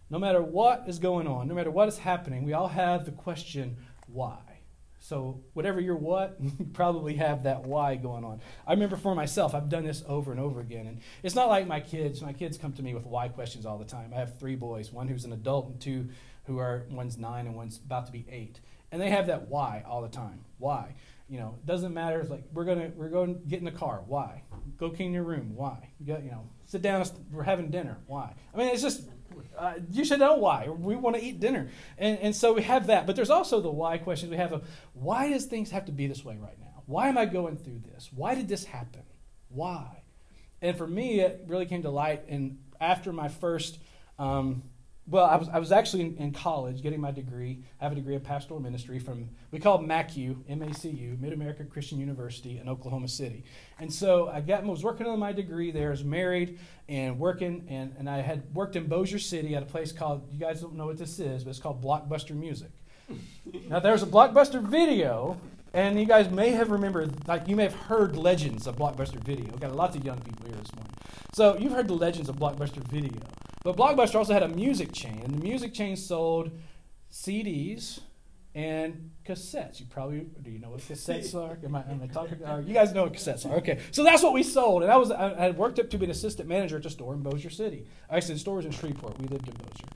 No 0.10 0.18
matter 0.18 0.42
what 0.42 0.86
is 0.88 1.00
going 1.00 1.28
on, 1.28 1.48
no 1.48 1.54
matter 1.54 1.70
what 1.72 1.88
is 1.88 2.00
happening, 2.00 2.44
we 2.44 2.54
all 2.54 2.68
have 2.68 3.06
the 3.06 3.12
question, 3.12 3.78
why? 4.08 4.40
So, 5.02 5.42
whatever 5.54 5.80
your 5.80 5.96
what, 5.96 6.38
you 6.42 6.52
probably 6.74 7.16
have 7.16 7.44
that 7.44 7.64
why 7.64 7.96
going 7.96 8.26
on. 8.26 8.42
I 8.68 8.74
remember 8.74 8.98
for 8.98 9.16
myself, 9.16 9.56
I've 9.56 9.70
done 9.70 9.86
this 9.86 10.04
over 10.08 10.32
and 10.32 10.40
over 10.40 10.60
again. 10.60 10.88
And 10.88 11.02
it's 11.24 11.36
not 11.36 11.48
like 11.48 11.68
my 11.68 11.80
kids. 11.80 12.22
My 12.22 12.34
kids 12.34 12.58
come 12.58 12.74
to 12.74 12.84
me 12.84 12.94
with 12.94 13.06
why 13.06 13.30
questions 13.30 13.66
all 13.66 13.78
the 13.78 13.86
time. 13.86 14.12
I 14.14 14.20
have 14.20 14.38
three 14.40 14.56
boys 14.56 14.92
one 14.92 15.08
who's 15.08 15.26
an 15.26 15.34
adult, 15.34 15.68
and 15.68 15.80
two 15.80 16.10
who 16.46 16.58
are, 16.58 16.86
one's 16.90 17.18
nine 17.18 17.46
and 17.46 17.56
one's 17.56 17.78
about 17.78 18.08
to 18.08 18.12
be 18.12 18.26
eight. 18.30 18.60
And 18.92 19.00
they 19.00 19.10
have 19.12 19.28
that 19.28 19.48
why 19.48 19.84
all 19.88 20.02
the 20.02 20.10
time. 20.10 20.44
Why? 20.58 20.96
You 21.30 21.40
know, 21.40 21.56
it 21.60 21.66
doesn't 21.66 21.94
matter. 21.94 22.20
It's 22.20 22.32
like, 22.32 22.44
we're 22.52 22.66
to 22.66 22.92
we're 22.96 23.10
going 23.10 23.36
to 23.36 23.48
get 23.48 23.60
in 23.60 23.66
the 23.66 23.72
car. 23.72 24.04
Why? 24.08 24.42
Go 24.78 24.90
clean 24.90 25.14
your 25.14 25.24
room. 25.24 25.54
Why? 25.56 25.92
You, 26.00 26.08
got, 26.08 26.24
you 26.24 26.32
know, 26.32 26.50
sit 26.66 26.82
down. 26.82 27.06
We're 27.32 27.44
having 27.44 27.70
dinner. 27.70 27.98
Why? 28.08 28.34
I 28.54 28.58
mean, 28.58 28.70
it's 28.70 28.82
just 28.82 29.04
uh, 29.58 29.74
you 29.92 30.04
should 30.06 30.20
know 30.20 30.36
why. 30.36 30.68
We 30.68 30.96
want 30.96 31.16
to 31.16 31.24
eat 31.24 31.40
dinner. 31.40 31.70
And, 31.98 32.18
and 32.20 32.36
so 32.36 32.54
we 32.54 32.64
have 32.64 32.88
that. 32.88 33.06
But 33.06 33.16
there's 33.16 33.30
also 33.30 33.62
the 33.62 33.70
why 33.70 33.98
questions. 33.98 34.32
We 34.32 34.38
have 34.38 34.54
a 34.54 34.62
why 34.94 35.30
does 35.30 35.46
things 35.46 35.72
have 35.72 35.86
to 35.86 35.92
be 35.92 36.08
this 36.08 36.26
way 36.26 36.38
right 36.38 36.60
now? 36.60 36.84
Why 36.86 37.08
am 37.10 37.18
I 37.18 37.26
going 37.26 37.58
through 37.58 37.82
this? 37.94 38.10
Why 38.12 38.34
did 38.36 38.48
this 38.48 38.66
happen? 38.66 39.04
Why? 39.50 40.04
And 40.62 40.76
for 40.78 40.88
me, 40.88 41.20
it 41.20 41.46
really 41.48 41.66
came 41.66 41.84
to 41.84 41.92
light. 41.92 42.24
And 42.28 42.58
after 42.82 43.14
my 43.14 43.28
first 43.28 43.80
um, 44.18 44.64
well, 45.10 45.26
I 45.26 45.36
was, 45.38 45.50
I 45.50 45.60
was 45.60 45.72
actually 45.72 46.02
in, 46.04 46.18
in, 46.18 46.32
college 46.32 46.84
getting 46.84 47.02
my 47.02 47.12
degree. 47.12 47.64
I 47.82 47.84
have 47.84 47.92
a 47.92 47.96
degree 47.96 48.16
in 48.16 48.22
pastoral 48.22 48.60
ministry 48.60 49.00
from, 49.00 49.30
we 49.52 49.60
call 49.60 49.80
it 49.80 49.88
MACU, 49.88 50.38
M-A-C-U, 50.48 51.18
Mid-America 51.20 51.64
Christian 51.64 52.00
University 52.00 52.60
in 52.60 52.70
Oklahoma 52.70 53.08
City. 53.08 53.44
And 53.80 53.92
so 53.92 54.30
I 54.30 54.42
got, 54.42 54.64
was 54.64 54.84
working 54.84 55.08
on 55.08 55.18
my 55.18 55.32
degree 55.32 55.72
there, 55.72 55.88
I 55.88 55.92
was 55.92 56.04
married 56.04 56.60
and 56.88 57.18
working, 57.18 57.66
and, 57.70 57.96
and 57.98 58.10
I 58.10 58.18
had 58.18 58.54
worked 58.54 58.76
in 58.76 58.88
Bossier 58.88 59.20
City 59.20 59.56
at 59.56 59.64
a 59.64 59.66
place 59.66 59.92
called, 59.92 60.28
you 60.32 60.40
guys 60.40 60.62
don't 60.62 60.76
know 60.76 60.86
what 60.86 60.98
this 60.98 61.20
is, 61.20 61.44
but 61.44 61.50
it's 61.50 61.60
called 61.60 61.82
Blockbuster 61.84 62.36
Music. 62.36 62.72
now, 63.68 63.80
there's 63.80 64.04
a 64.04 64.08
Blockbuster 64.08 64.62
video, 64.62 65.40
and 65.74 66.00
you 66.00 66.06
guys 66.06 66.30
may 66.30 66.50
have 66.52 66.72
remembered, 66.72 67.28
like 67.28 67.48
you 67.48 67.56
may 67.56 67.64
have 67.64 67.76
heard 67.76 68.18
legends 68.18 68.68
of 68.68 68.76
Blockbuster 68.76 69.24
Video. 69.24 69.46
We've 69.46 69.60
got 69.60 69.76
lots 69.76 69.96
of 69.96 70.04
young 70.04 70.20
people 70.20 70.48
here 70.48 70.58
this 70.58 70.74
morning. 70.74 70.94
So 71.34 71.58
you've 71.58 71.74
heard 71.74 71.88
the 71.88 71.94
legends 71.94 72.30
of 72.30 72.38
Blockbuster 72.38 72.84
Video. 72.88 73.22
But 73.64 73.76
Blockbuster 73.76 74.16
also 74.16 74.34
had 74.34 74.44
a 74.44 74.48
music 74.48 74.92
chain, 74.94 75.22
and 75.24 75.36
the 75.36 75.44
music 75.44 75.74
chain 75.74 75.96
sold 75.96 76.52
CDs 77.12 78.00
and 78.60 79.12
cassettes. 79.26 79.80
You 79.80 79.86
probably 79.86 80.28
do 80.42 80.52
you 80.52 80.60
know 80.60 80.72
what 80.72 80.80
cassettes 80.82 81.34
are? 81.34 81.58
Am 81.64 81.76
I, 81.76 81.80
am 81.90 82.02
I 82.04 82.08
talking? 82.08 82.40
Uh, 82.50 82.58
you 82.66 82.74
guys 82.74 82.94
know 82.94 83.04
what 83.04 83.14
cassettes 83.14 83.46
are. 83.46 83.56
Okay, 83.58 83.80
so 83.92 84.04
that's 84.04 84.24
what 84.24 84.34
we 84.34 84.44
sold, 84.44 84.82
and 84.82 84.92
I 84.92 84.98
was 84.98 85.12
I 85.12 85.36
had 85.36 85.58
worked 85.58 85.78
up 85.78 85.90
to 85.92 85.98
be 85.98 86.06
an 86.06 86.12
assistant 86.12 86.50
manager 86.50 86.78
at 86.78 86.86
a 86.86 86.90
store 86.90 87.14
in 87.14 87.22
Bossier 87.22 87.50
City. 87.50 87.86
I 88.10 88.20
said 88.20 88.40
stores 88.40 88.66
in 88.66 88.72
Shreveport. 88.72 89.20
We 89.20 89.28
lived 89.28 89.48
in 89.48 89.54
Bossier, 89.54 89.88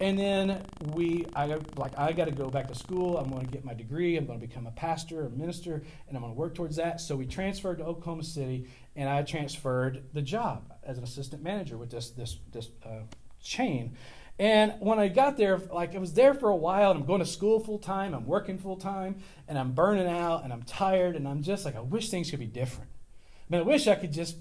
and 0.00 0.18
then 0.18 0.62
we 0.94 1.26
I 1.36 1.46
like 1.76 1.96
I 1.98 2.12
got 2.12 2.26
to 2.26 2.32
go 2.32 2.50
back 2.50 2.68
to 2.68 2.74
school. 2.74 3.16
I'm 3.16 3.30
going 3.30 3.46
to 3.46 3.52
get 3.52 3.64
my 3.64 3.74
degree. 3.74 4.16
I'm 4.16 4.26
going 4.26 4.40
to 4.40 4.46
become 4.46 4.66
a 4.66 4.72
pastor, 4.72 5.26
a 5.26 5.30
minister, 5.30 5.82
and 6.08 6.16
I'm 6.16 6.22
going 6.22 6.34
to 6.34 6.38
work 6.38 6.54
towards 6.54 6.76
that. 6.76 7.00
So 7.00 7.16
we 7.16 7.26
transferred 7.26 7.78
to 7.78 7.84
Oklahoma 7.84 8.24
City, 8.24 8.68
and 8.96 9.08
I 9.08 9.22
transferred 9.22 10.04
the 10.12 10.22
job 10.22 10.72
as 10.82 10.98
an 10.98 11.04
assistant 11.04 11.42
manager 11.42 11.78
with 11.78 11.90
this 11.90 12.10
this 12.10 12.38
this 12.52 12.68
uh, 12.84 13.02
chain. 13.42 13.96
And 14.40 14.72
when 14.80 14.98
I 14.98 15.08
got 15.08 15.36
there, 15.36 15.58
like 15.58 15.94
I 15.94 15.98
was 15.98 16.14
there 16.14 16.32
for 16.32 16.48
a 16.48 16.56
while, 16.56 16.92
and 16.92 17.00
I'm 17.00 17.06
going 17.06 17.20
to 17.20 17.26
school 17.26 17.60
full 17.60 17.78
time, 17.78 18.14
I'm 18.14 18.24
working 18.24 18.56
full 18.56 18.78
time, 18.78 19.16
and 19.46 19.58
I'm 19.58 19.72
burning 19.72 20.08
out, 20.08 20.44
and 20.44 20.52
I'm 20.52 20.62
tired, 20.62 21.14
and 21.14 21.28
I'm 21.28 21.42
just 21.42 21.66
like, 21.66 21.76
I 21.76 21.80
wish 21.80 22.08
things 22.08 22.30
could 22.30 22.40
be 22.40 22.46
different. 22.46 22.88
I 22.90 23.52
mean, 23.52 23.60
I 23.60 23.64
wish 23.64 23.86
I 23.86 23.96
could 23.96 24.14
just 24.14 24.38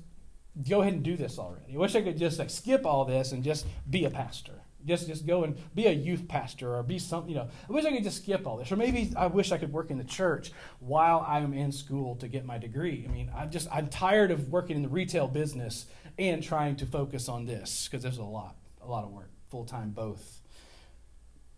go 0.70 0.80
ahead 0.80 0.94
and 0.94 1.04
do 1.04 1.18
this 1.18 1.38
already. 1.38 1.74
I 1.74 1.78
wish 1.78 1.96
I 1.96 2.02
could 2.02 2.18
just 2.18 2.40
like 2.40 2.50
skip 2.50 2.86
all 2.86 3.04
this 3.04 3.34
and 3.34 3.44
just 3.44 3.66
be 3.90 4.06
a 4.06 4.10
pastor. 4.10 4.54
Just 4.86 5.06
just 5.06 5.28
go 5.28 5.44
and 5.44 5.58
be 5.76 5.88
a 5.88 5.92
youth 5.92 6.30
pastor 6.30 6.78
or 6.78 6.82
be 6.82 6.98
some, 6.98 7.28
you 7.28 7.36
know. 7.36 7.50
I 7.70 7.74
wish 7.74 7.84
I 7.84 7.92
could 7.92 8.06
just 8.06 8.24
skip 8.24 8.48
all 8.48 8.56
this. 8.56 8.72
Or 8.72 8.78
maybe 8.78 9.12
I 9.18 9.28
wish 9.28 9.52
I 9.52 9.58
could 9.58 9.74
work 9.74 9.92
in 9.92 9.98
the 9.98 10.06
church 10.06 10.54
while 10.80 11.26
I'm 11.28 11.52
in 11.54 11.74
school 11.74 12.16
to 12.16 12.30
get 12.30 12.46
my 12.46 12.58
degree. 12.58 13.06
I 13.06 13.12
mean, 13.12 13.30
I'm 13.36 13.52
just 13.52 13.68
I'm 13.70 13.90
tired 13.90 14.32
of 14.32 14.48
working 14.48 14.78
in 14.78 14.82
the 14.82 14.88
retail 14.88 15.28
business 15.28 15.88
and 16.18 16.42
trying 16.42 16.78
to 16.78 16.86
focus 16.86 17.28
on 17.28 17.46
this 17.46 17.90
because 17.90 18.02
there's 18.02 18.18
a 18.18 18.24
lot 18.24 18.56
a 18.82 18.88
lot 18.88 19.04
of 19.04 19.12
work 19.12 19.30
full 19.50 19.66
time 19.66 19.92
both. 19.92 20.42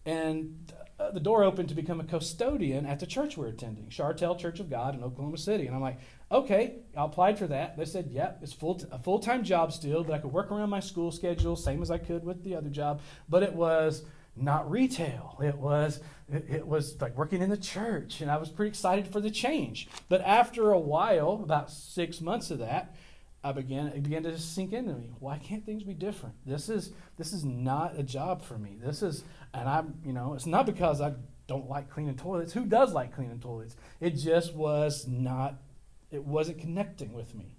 And 0.05 0.71
uh, 0.99 1.11
the 1.11 1.19
door 1.19 1.43
opened 1.43 1.69
to 1.69 1.75
become 1.75 1.99
a 1.99 2.03
custodian 2.03 2.87
at 2.87 2.99
the 2.99 3.05
church 3.05 3.37
we're 3.37 3.47
attending, 3.47 3.89
Chartel 3.89 4.37
Church 4.37 4.59
of 4.59 4.69
God 4.69 4.95
in 4.95 5.03
Oklahoma 5.03 5.37
City. 5.37 5.67
And 5.67 5.75
I'm 5.75 5.81
like, 5.81 5.99
okay, 6.31 6.77
I 6.97 7.05
applied 7.05 7.37
for 7.37 7.47
that. 7.47 7.77
They 7.77 7.85
said, 7.85 8.09
yep, 8.09 8.39
it's 8.41 8.53
full 8.53 8.75
t- 8.75 8.85
a 8.91 8.97
full 8.97 9.19
time 9.19 9.43
job 9.43 9.71
still, 9.71 10.03
but 10.03 10.13
I 10.13 10.17
could 10.17 10.31
work 10.31 10.51
around 10.51 10.69
my 10.69 10.79
school 10.79 11.11
schedule, 11.11 11.55
same 11.55 11.81
as 11.81 11.91
I 11.91 11.99
could 11.99 12.23
with 12.23 12.43
the 12.43 12.55
other 12.55 12.69
job. 12.69 13.01
But 13.29 13.43
it 13.43 13.53
was 13.53 14.03
not 14.35 14.69
retail. 14.71 15.37
It 15.43 15.57
was 15.57 15.99
it, 16.31 16.45
it, 16.49 16.67
was 16.67 16.99
like 17.01 17.17
working 17.17 17.41
in 17.41 17.49
the 17.49 17.57
church, 17.57 18.21
and 18.21 18.31
I 18.31 18.37
was 18.37 18.49
pretty 18.49 18.69
excited 18.69 19.07
for 19.07 19.19
the 19.19 19.29
change. 19.29 19.87
But 20.09 20.21
after 20.21 20.71
a 20.71 20.79
while, 20.79 21.41
about 21.43 21.69
six 21.69 22.21
months 22.21 22.49
of 22.49 22.59
that, 22.59 22.95
I 23.43 23.51
began 23.51 23.87
it 23.87 24.03
began 24.03 24.23
to 24.23 24.37
sink 24.37 24.71
into 24.71 24.93
me. 24.93 25.11
Why 25.19 25.39
can't 25.39 25.65
things 25.65 25.83
be 25.83 25.93
different? 25.93 26.35
This 26.45 26.69
is 26.69 26.93
this 27.17 27.33
is 27.33 27.43
not 27.43 27.97
a 27.97 28.03
job 28.03 28.43
for 28.43 28.57
me. 28.57 28.77
This 28.79 29.01
is 29.01 29.23
and 29.53 29.67
I'm 29.67 29.95
you 30.05 30.13
know 30.13 30.33
it's 30.33 30.45
not 30.45 30.65
because 30.65 31.01
I 31.01 31.13
don't 31.47 31.69
like 31.69 31.89
cleaning 31.89 32.15
toilets. 32.15 32.53
Who 32.53 32.65
does 32.65 32.93
like 32.93 33.15
cleaning 33.15 33.39
toilets? 33.39 33.75
It 33.99 34.11
just 34.11 34.53
was 34.53 35.07
not. 35.07 35.55
It 36.11 36.23
wasn't 36.23 36.59
connecting 36.59 37.13
with 37.13 37.33
me. 37.35 37.57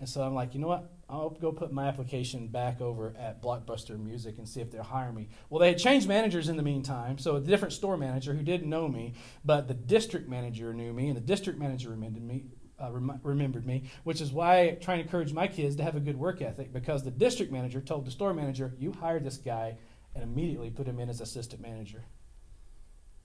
And 0.00 0.08
so 0.08 0.22
I'm 0.22 0.34
like, 0.34 0.54
you 0.54 0.60
know 0.60 0.68
what? 0.68 0.90
I'll 1.08 1.30
go 1.30 1.52
put 1.52 1.72
my 1.72 1.86
application 1.86 2.48
back 2.48 2.80
over 2.80 3.14
at 3.18 3.40
Blockbuster 3.40 3.98
Music 3.98 4.38
and 4.38 4.48
see 4.48 4.60
if 4.60 4.70
they'll 4.70 4.82
hire 4.82 5.12
me. 5.12 5.28
Well, 5.48 5.60
they 5.60 5.68
had 5.68 5.78
changed 5.78 6.08
managers 6.08 6.48
in 6.48 6.56
the 6.56 6.62
meantime, 6.62 7.18
so 7.18 7.36
a 7.36 7.40
different 7.40 7.72
store 7.72 7.96
manager 7.96 8.34
who 8.34 8.42
didn't 8.42 8.68
know 8.68 8.88
me, 8.88 9.14
but 9.44 9.68
the 9.68 9.74
district 9.74 10.28
manager 10.28 10.74
knew 10.74 10.92
me, 10.92 11.08
and 11.08 11.16
the 11.16 11.20
district 11.20 11.58
manager 11.58 11.90
remembered 11.90 12.22
me, 12.22 12.46
uh, 12.82 12.90
rem- 12.90 13.20
remembered 13.22 13.66
me, 13.66 13.90
which 14.04 14.20
is 14.20 14.32
why 14.32 14.60
I 14.60 14.70
try 14.80 14.96
to 14.96 15.02
encourage 15.02 15.32
my 15.32 15.46
kids 15.46 15.76
to 15.76 15.84
have 15.84 15.96
a 15.96 16.00
good 16.00 16.18
work 16.18 16.42
ethic 16.42 16.72
because 16.72 17.04
the 17.04 17.10
district 17.10 17.52
manager 17.52 17.80
told 17.80 18.06
the 18.06 18.10
store 18.10 18.34
manager, 18.34 18.74
You 18.78 18.92
hired 18.92 19.24
this 19.24 19.36
guy, 19.36 19.76
and 20.14 20.22
immediately 20.22 20.70
put 20.70 20.86
him 20.86 20.98
in 20.98 21.08
as 21.08 21.20
assistant 21.20 21.60
manager. 21.60 22.04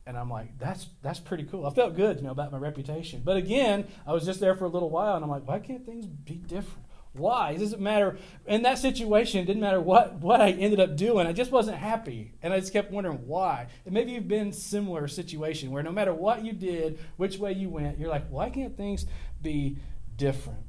And 0.05 0.17
I'm 0.17 0.29
like, 0.29 0.57
that's 0.57 0.87
that's 1.03 1.19
pretty 1.19 1.43
cool. 1.43 1.67
I 1.67 1.69
felt 1.69 1.95
good, 1.95 2.17
you 2.17 2.23
know, 2.23 2.31
about 2.31 2.51
my 2.51 2.57
reputation. 2.57 3.21
But 3.23 3.37
again, 3.37 3.85
I 4.07 4.13
was 4.13 4.25
just 4.25 4.39
there 4.39 4.55
for 4.55 4.65
a 4.65 4.69
little 4.69 4.89
while, 4.89 5.15
and 5.15 5.23
I'm 5.23 5.29
like, 5.29 5.47
why 5.47 5.59
can't 5.59 5.85
things 5.85 6.05
be 6.07 6.35
different? 6.35 6.85
Why? 7.13 7.51
It 7.51 7.59
doesn't 7.59 7.81
matter. 7.81 8.17
In 8.45 8.61
that 8.63 8.77
situation, 8.77 9.41
it 9.41 9.45
didn't 9.45 9.61
matter 9.61 9.81
what, 9.81 10.15
what 10.15 10.41
I 10.41 10.51
ended 10.51 10.79
up 10.79 10.95
doing. 10.95 11.25
I 11.25 11.33
just 11.33 11.51
wasn't 11.51 11.77
happy. 11.77 12.33
And 12.43 12.53
I 12.53 12.59
just 12.59 12.71
kept 12.71 12.91
wondering 12.91 13.27
why. 13.27 13.67
And 13.85 13.93
maybe 13.93 14.11
you've 14.11 14.27
been 14.27 14.53
similar 14.53 15.07
situation 15.07 15.71
where 15.71 15.83
no 15.83 15.91
matter 15.91 16.13
what 16.13 16.45
you 16.45 16.53
did, 16.53 16.99
which 17.17 17.37
way 17.37 17.53
you 17.53 17.69
went, 17.69 17.97
you're 17.97 18.09
like, 18.09 18.27
why 18.29 18.49
can't 18.49 18.77
things 18.77 19.05
be 19.41 19.77
different? 20.17 20.59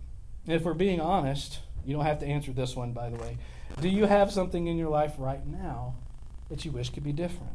And 0.46 0.54
if 0.54 0.62
we're 0.62 0.74
being 0.74 1.00
honest, 1.00 1.60
you 1.84 1.94
don't 1.94 2.06
have 2.06 2.20
to 2.20 2.26
answer 2.26 2.52
this 2.52 2.74
one, 2.74 2.92
by 2.92 3.10
the 3.10 3.16
way. 3.16 3.38
Do 3.80 3.88
you 3.88 4.06
have 4.06 4.32
something 4.32 4.66
in 4.66 4.78
your 4.78 4.88
life 4.88 5.14
right 5.18 5.46
now 5.46 5.94
that 6.48 6.64
you 6.64 6.72
wish 6.72 6.90
could 6.90 7.04
be 7.04 7.12
different? 7.12 7.52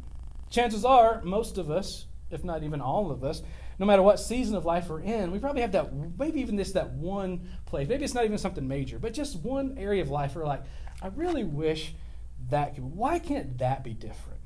Chances 0.49 0.85
are, 0.85 1.21
most 1.23 1.57
of 1.57 1.71
us, 1.71 2.05
if 2.29 2.43
not 2.43 2.63
even 2.63 2.81
all 2.81 3.11
of 3.11 3.23
us, 3.23 3.41
no 3.79 3.85
matter 3.85 4.01
what 4.01 4.19
season 4.19 4.55
of 4.55 4.65
life 4.65 4.89
we're 4.89 5.01
in, 5.01 5.31
we 5.31 5.39
probably 5.39 5.61
have 5.61 5.73
that, 5.73 5.91
maybe 6.17 6.41
even 6.41 6.55
this, 6.55 6.71
that 6.73 6.91
one 6.91 7.47
place. 7.65 7.87
Maybe 7.87 8.05
it's 8.05 8.13
not 8.13 8.25
even 8.25 8.37
something 8.37 8.67
major, 8.67 8.99
but 8.99 9.13
just 9.13 9.37
one 9.37 9.77
area 9.77 10.01
of 10.01 10.09
life 10.09 10.35
where, 10.35 10.45
like, 10.45 10.63
I 11.01 11.07
really 11.07 11.43
wish 11.43 11.93
that 12.49 12.75
could, 12.75 12.83
why 12.83 13.19
can't 13.19 13.57
that 13.57 13.83
be 13.83 13.93
different 13.93 14.39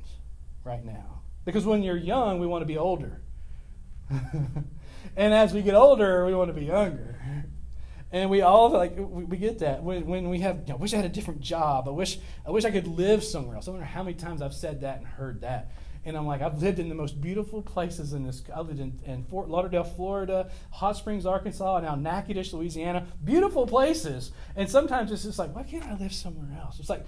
right 0.64 0.84
now? 0.84 1.22
Because 1.46 1.66
when 1.66 1.84
you're 1.84 1.98
young, 1.98 2.40
we 2.40 2.48
want 2.48 2.62
to 2.62 2.66
be 2.66 2.78
older. 2.78 3.22
and 5.16 5.34
as 5.34 5.54
we 5.54 5.62
get 5.62 5.76
older, 5.76 6.26
we 6.26 6.34
want 6.34 6.50
to 6.50 6.54
be 6.54 6.66
younger. 6.66 7.20
And 8.12 8.30
we 8.30 8.42
all 8.42 8.70
like 8.72 8.94
we, 8.98 9.38
get 9.38 9.60
that 9.60 9.84
when, 9.84 10.08
when 10.08 10.30
we 10.30 10.40
have. 10.40 10.62
You 10.62 10.70
know, 10.70 10.76
I 10.76 10.78
wish 10.78 10.94
I 10.94 10.98
had 10.98 11.06
a 11.06 11.10
different 11.10 11.42
job. 11.42 11.88
I 11.88 11.92
wish 11.92 12.18
I 12.46 12.50
wish 12.50 12.66
I 12.66 12.72
could 12.72 12.88
live 12.88 13.24
somewhere 13.24 13.56
else. 13.56 13.68
I 13.68 13.72
wonder 13.72 13.86
how 13.86 14.02
many 14.02 14.16
times 14.16 14.42
I've 14.42 14.54
said 14.54 14.82
that 14.82 14.98
and 14.98 15.06
heard 15.06 15.42
that. 15.42 15.72
And 16.06 16.16
I'm 16.16 16.26
like, 16.26 16.42
I've 16.42 16.62
lived 16.62 16.80
in 16.80 16.90
the 16.90 16.96
most 16.96 17.20
beautiful 17.22 17.62
places 17.62 18.14
in 18.14 18.26
this. 18.26 18.42
I 18.56 18.62
lived 18.62 18.80
in, 18.80 19.00
in 19.06 19.24
Fort 19.26 19.50
Lauderdale, 19.50 19.84
Florida, 19.84 20.50
Hot 20.72 20.96
Springs, 20.96 21.26
Arkansas, 21.26 21.78
and 21.78 21.86
now 21.86 21.96
Natchitoches, 21.96 22.54
Louisiana. 22.54 23.06
Beautiful 23.24 23.68
places. 23.68 24.32
And 24.56 24.70
sometimes 24.70 25.12
it's 25.12 25.24
just 25.24 25.38
like, 25.38 25.54
why 25.54 25.64
can't 25.64 25.86
I 25.86 25.96
live 25.96 26.14
somewhere 26.14 26.58
else? 26.62 26.80
It's 26.80 26.90
like, 26.90 27.06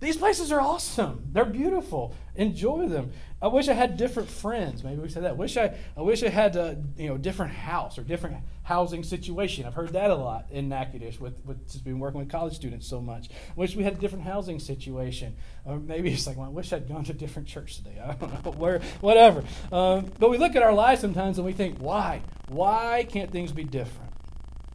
these 0.00 0.16
places 0.16 0.50
are 0.50 0.60
awesome. 0.60 1.28
They're 1.32 1.44
beautiful. 1.44 2.14
Enjoy 2.34 2.88
them. 2.88 3.12
I 3.42 3.48
wish 3.48 3.68
I 3.68 3.74
had 3.74 3.98
different 3.98 4.30
friends. 4.30 4.82
Maybe 4.82 5.00
we 5.00 5.08
said 5.10 5.24
that. 5.24 5.36
Wish 5.36 5.58
I, 5.58 5.74
I 5.96 6.00
wish 6.00 6.22
I 6.22 6.30
had 6.30 6.56
a 6.56 6.82
you 6.96 7.08
know 7.08 7.18
different 7.18 7.52
house 7.52 7.98
or 7.98 8.02
different 8.02 8.36
housing 8.62 9.02
situation. 9.02 9.66
I've 9.66 9.74
heard 9.74 9.92
that 9.92 10.10
a 10.10 10.14
lot 10.14 10.46
in 10.50 10.70
Natchitoches 10.70 11.20
with 11.20 11.44
with 11.44 11.70
just 11.70 11.84
been 11.84 11.98
working 11.98 12.20
with 12.20 12.30
college 12.30 12.54
students 12.54 12.86
so 12.86 13.00
much. 13.00 13.28
Wish 13.56 13.76
we 13.76 13.84
had 13.84 13.94
a 13.94 13.96
different 13.96 14.24
housing 14.24 14.58
situation. 14.58 15.36
Or 15.66 15.78
maybe 15.78 16.10
it's 16.12 16.26
like, 16.26 16.38
well, 16.38 16.46
I 16.46 16.50
wish 16.50 16.72
I'd 16.72 16.88
gone 16.88 17.04
to 17.04 17.12
a 17.12 17.14
different 17.14 17.46
church 17.46 17.76
today. 17.76 18.00
I 18.02 18.14
don't 18.14 18.44
know 18.44 18.52
where, 18.56 18.80
whatever. 19.00 19.44
Um, 19.70 20.10
but 20.18 20.30
we 20.30 20.38
look 20.38 20.56
at 20.56 20.62
our 20.62 20.72
lives 20.72 21.02
sometimes 21.02 21.36
and 21.36 21.46
we 21.46 21.52
think, 21.52 21.78
why? 21.78 22.22
Why 22.48 23.06
can't 23.08 23.30
things 23.30 23.52
be 23.52 23.64
different? 23.64 24.12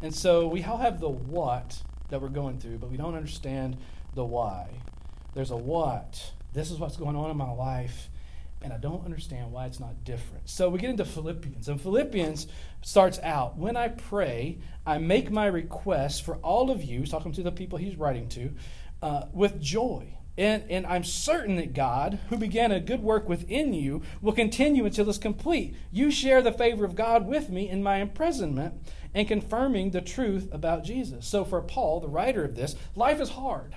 And 0.02 0.14
so 0.14 0.48
we 0.48 0.64
all 0.64 0.78
have 0.78 1.00
the 1.00 1.10
what 1.10 1.82
that 2.10 2.22
we're 2.22 2.30
going 2.30 2.60
through, 2.60 2.78
but 2.78 2.92
we 2.92 2.98
don't 2.98 3.16
understand 3.16 3.78
the 4.14 4.24
why. 4.24 4.70
There's 5.36 5.52
a 5.52 5.58
what. 5.58 6.32
This 6.54 6.72
is 6.72 6.80
what's 6.80 6.96
going 6.96 7.18
on 7.18 7.30
in 7.30 7.36
my 7.36 7.52
life, 7.52 8.10
and 8.62 8.72
I 8.72 8.78
don't 8.78 9.04
understand 9.04 9.52
why 9.52 9.66
it's 9.66 9.82
not 9.82 10.06
different. 10.06 10.50
So 10.50 10.70
we 10.70 10.80
get 10.80 10.90
into 10.90 11.04
Philippians, 11.04 11.68
and 11.68 11.80
Philippians 11.80 12.48
starts 12.82 13.20
out 13.20 13.58
When 13.58 13.76
I 13.76 13.90
pray, 13.90 14.60
I 14.86 14.98
make 14.98 15.30
my 15.30 15.48
requests 15.48 16.22
for 16.22 16.38
all 16.38 16.72
of 16.72 16.82
you, 16.82 17.06
talking 17.06 17.34
to 17.34 17.44
the 17.44 17.52
people 17.52 17.78
he's 17.78 17.98
writing 17.98 18.30
to, 18.30 18.52
uh, 19.02 19.26
with 19.34 19.62
joy. 19.62 20.08
And, 20.38 20.64
and 20.70 20.86
I'm 20.86 21.04
certain 21.04 21.58
that 21.58 21.74
God, 21.74 22.20
who 22.30 22.38
began 22.38 22.72
a 22.72 22.80
good 22.80 23.02
work 23.02 23.28
within 23.28 23.74
you, 23.74 24.04
will 24.22 24.34
continue 24.34 24.86
until 24.86 25.10
it's 25.10 25.18
complete. 25.18 25.76
You 25.92 26.12
share 26.12 26.42
the 26.42 26.52
favor 26.52 26.86
of 26.86 26.96
God 26.96 27.28
with 27.28 27.50
me 27.50 27.70
in 27.70 27.84
my 27.84 27.98
imprisonment 27.98 28.76
and 29.14 29.28
confirming 29.28 29.92
the 29.92 30.02
truth 30.02 30.50
about 30.54 30.84
Jesus. 30.84 31.26
So, 31.26 31.44
for 31.46 31.62
Paul, 31.62 32.00
the 32.00 32.10
writer 32.10 32.44
of 32.44 32.56
this, 32.56 32.76
life 32.96 33.20
is 33.20 33.30
hard. 33.30 33.76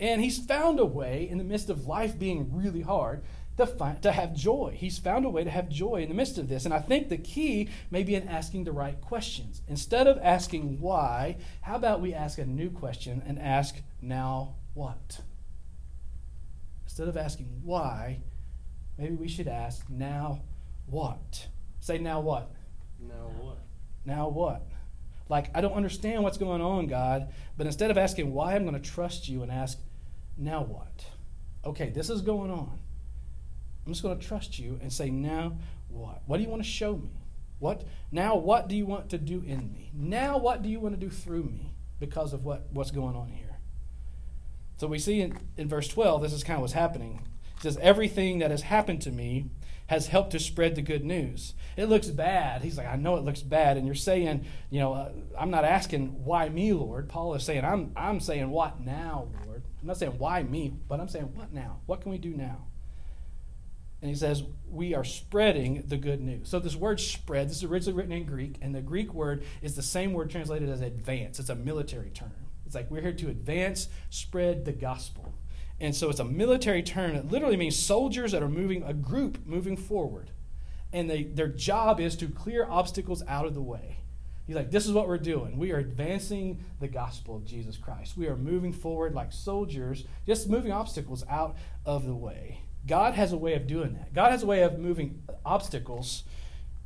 And 0.00 0.20
he's 0.20 0.44
found 0.44 0.80
a 0.80 0.84
way, 0.84 1.28
in 1.28 1.38
the 1.38 1.44
midst 1.44 1.70
of 1.70 1.86
life 1.86 2.18
being 2.18 2.54
really 2.54 2.82
hard, 2.82 3.22
to, 3.56 3.66
find, 3.66 4.02
to 4.02 4.12
have 4.12 4.34
joy. 4.34 4.74
He's 4.78 4.98
found 4.98 5.24
a 5.24 5.30
way 5.30 5.44
to 5.44 5.50
have 5.50 5.68
joy 5.68 5.96
in 5.96 6.08
the 6.08 6.14
midst 6.14 6.38
of 6.38 6.48
this. 6.48 6.64
And 6.64 6.72
I 6.72 6.80
think 6.80 7.08
the 7.08 7.18
key 7.18 7.68
may 7.90 8.02
be 8.02 8.14
in 8.14 8.28
asking 8.28 8.64
the 8.64 8.72
right 8.72 9.00
questions. 9.00 9.62
Instead 9.68 10.06
of 10.06 10.18
asking 10.22 10.80
why, 10.80 11.36
how 11.60 11.76
about 11.76 12.00
we 12.00 12.14
ask 12.14 12.38
a 12.38 12.46
new 12.46 12.70
question 12.70 13.22
and 13.26 13.38
ask, 13.38 13.76
now 14.00 14.56
what? 14.74 15.20
Instead 16.84 17.08
of 17.08 17.16
asking 17.16 17.60
why, 17.62 18.22
maybe 18.98 19.14
we 19.14 19.28
should 19.28 19.48
ask 19.48 19.88
now 19.88 20.42
what? 20.86 21.48
Say 21.80 21.98
now 21.98 22.20
what? 22.20 22.52
Now 23.00 23.30
what? 23.38 23.58
Now 24.04 24.28
what? 24.28 24.66
Like, 25.32 25.48
I 25.54 25.62
don't 25.62 25.72
understand 25.72 26.22
what's 26.22 26.36
going 26.36 26.60
on, 26.60 26.88
God, 26.88 27.32
but 27.56 27.66
instead 27.66 27.90
of 27.90 27.96
asking 27.96 28.34
why, 28.34 28.54
I'm 28.54 28.66
going 28.66 28.78
to 28.78 28.90
trust 28.90 29.30
you 29.30 29.42
and 29.42 29.50
ask, 29.50 29.78
now 30.36 30.62
what? 30.62 31.06
Okay, 31.64 31.88
this 31.88 32.10
is 32.10 32.20
going 32.20 32.50
on. 32.50 32.78
I'm 33.86 33.92
just 33.94 34.02
going 34.02 34.18
to 34.18 34.26
trust 34.26 34.58
you 34.58 34.78
and 34.82 34.92
say, 34.92 35.08
now 35.08 35.56
what? 35.88 36.20
What 36.26 36.36
do 36.36 36.42
you 36.42 36.50
want 36.50 36.62
to 36.62 36.68
show 36.68 36.98
me? 36.98 37.08
What 37.60 37.82
now 38.10 38.36
what 38.36 38.68
do 38.68 38.76
you 38.76 38.84
want 38.84 39.08
to 39.08 39.16
do 39.16 39.42
in 39.46 39.72
me? 39.72 39.90
Now 39.94 40.36
what 40.36 40.62
do 40.62 40.68
you 40.68 40.80
want 40.80 40.96
to 40.96 41.00
do 41.00 41.08
through 41.08 41.44
me 41.44 41.72
because 41.98 42.34
of 42.34 42.44
what, 42.44 42.66
what's 42.70 42.90
going 42.90 43.16
on 43.16 43.28
here? 43.28 43.56
So 44.76 44.86
we 44.86 44.98
see 44.98 45.22
in, 45.22 45.38
in 45.56 45.66
verse 45.66 45.88
12, 45.88 46.20
this 46.20 46.34
is 46.34 46.44
kind 46.44 46.56
of 46.58 46.60
what's 46.60 46.74
happening. 46.74 47.26
It 47.56 47.62
says, 47.62 47.78
Everything 47.80 48.40
that 48.40 48.50
has 48.50 48.62
happened 48.62 49.00
to 49.02 49.10
me 49.10 49.46
has 49.92 50.06
helped 50.06 50.30
to 50.30 50.40
spread 50.40 50.74
the 50.74 50.80
good 50.80 51.04
news. 51.04 51.52
It 51.76 51.84
looks 51.84 52.08
bad. 52.08 52.62
He's 52.62 52.78
like, 52.78 52.86
I 52.86 52.96
know 52.96 53.16
it 53.16 53.24
looks 53.24 53.42
bad. 53.42 53.76
And 53.76 53.84
you're 53.84 53.94
saying, 53.94 54.46
you 54.70 54.80
know, 54.80 54.94
uh, 54.94 55.12
I'm 55.38 55.50
not 55.50 55.66
asking 55.66 56.24
why 56.24 56.48
me, 56.48 56.72
Lord. 56.72 57.10
Paul 57.10 57.34
is 57.34 57.44
saying, 57.44 57.62
I'm, 57.62 57.92
I'm 57.94 58.18
saying 58.18 58.48
what 58.48 58.80
now, 58.80 59.28
Lord? 59.44 59.62
I'm 59.82 59.86
not 59.86 59.98
saying 59.98 60.14
why 60.16 60.44
me, 60.44 60.72
but 60.88 60.98
I'm 60.98 61.08
saying 61.08 61.34
what 61.34 61.52
now? 61.52 61.80
What 61.84 62.00
can 62.00 62.10
we 62.10 62.16
do 62.16 62.34
now? 62.34 62.64
And 64.00 64.08
he 64.08 64.16
says, 64.16 64.44
We 64.66 64.94
are 64.94 65.04
spreading 65.04 65.84
the 65.86 65.98
good 65.98 66.22
news. 66.22 66.48
So, 66.48 66.58
this 66.58 66.74
word 66.74 66.98
spread, 66.98 67.50
this 67.50 67.58
is 67.58 67.64
originally 67.64 67.98
written 67.98 68.12
in 68.12 68.24
Greek, 68.24 68.56
and 68.62 68.74
the 68.74 68.80
Greek 68.80 69.12
word 69.12 69.44
is 69.60 69.76
the 69.76 69.82
same 69.82 70.14
word 70.14 70.30
translated 70.30 70.70
as 70.70 70.80
advance. 70.80 71.38
It's 71.38 71.50
a 71.50 71.54
military 71.54 72.08
term. 72.08 72.32
It's 72.64 72.74
like 72.74 72.90
we're 72.90 73.02
here 73.02 73.12
to 73.12 73.28
advance, 73.28 73.88
spread 74.08 74.64
the 74.64 74.72
gospel. 74.72 75.34
And 75.82 75.96
so, 75.96 76.08
it's 76.08 76.20
a 76.20 76.24
military 76.24 76.82
term. 76.82 77.16
It 77.16 77.30
literally 77.30 77.56
means 77.56 77.76
soldiers 77.76 78.30
that 78.30 78.42
are 78.42 78.48
moving, 78.48 78.84
a 78.84 78.94
group 78.94 79.44
moving 79.44 79.76
forward. 79.76 80.30
And 80.92 81.10
they, 81.10 81.24
their 81.24 81.48
job 81.48 81.98
is 81.98 82.14
to 82.16 82.28
clear 82.28 82.64
obstacles 82.70 83.22
out 83.26 83.46
of 83.46 83.54
the 83.54 83.62
way. 83.62 83.98
He's 84.46 84.54
like, 84.54 84.70
This 84.70 84.86
is 84.86 84.92
what 84.92 85.08
we're 85.08 85.18
doing. 85.18 85.58
We 85.58 85.72
are 85.72 85.78
advancing 85.78 86.64
the 86.78 86.86
gospel 86.86 87.34
of 87.34 87.44
Jesus 87.44 87.76
Christ. 87.76 88.16
We 88.16 88.28
are 88.28 88.36
moving 88.36 88.72
forward 88.72 89.12
like 89.12 89.32
soldiers, 89.32 90.04
just 90.24 90.48
moving 90.48 90.70
obstacles 90.70 91.24
out 91.28 91.56
of 91.84 92.06
the 92.06 92.14
way. 92.14 92.60
God 92.86 93.14
has 93.14 93.32
a 93.32 93.36
way 93.36 93.54
of 93.54 93.66
doing 93.66 93.94
that. 93.94 94.14
God 94.14 94.30
has 94.30 94.44
a 94.44 94.46
way 94.46 94.62
of 94.62 94.78
moving 94.78 95.24
obstacles 95.44 96.22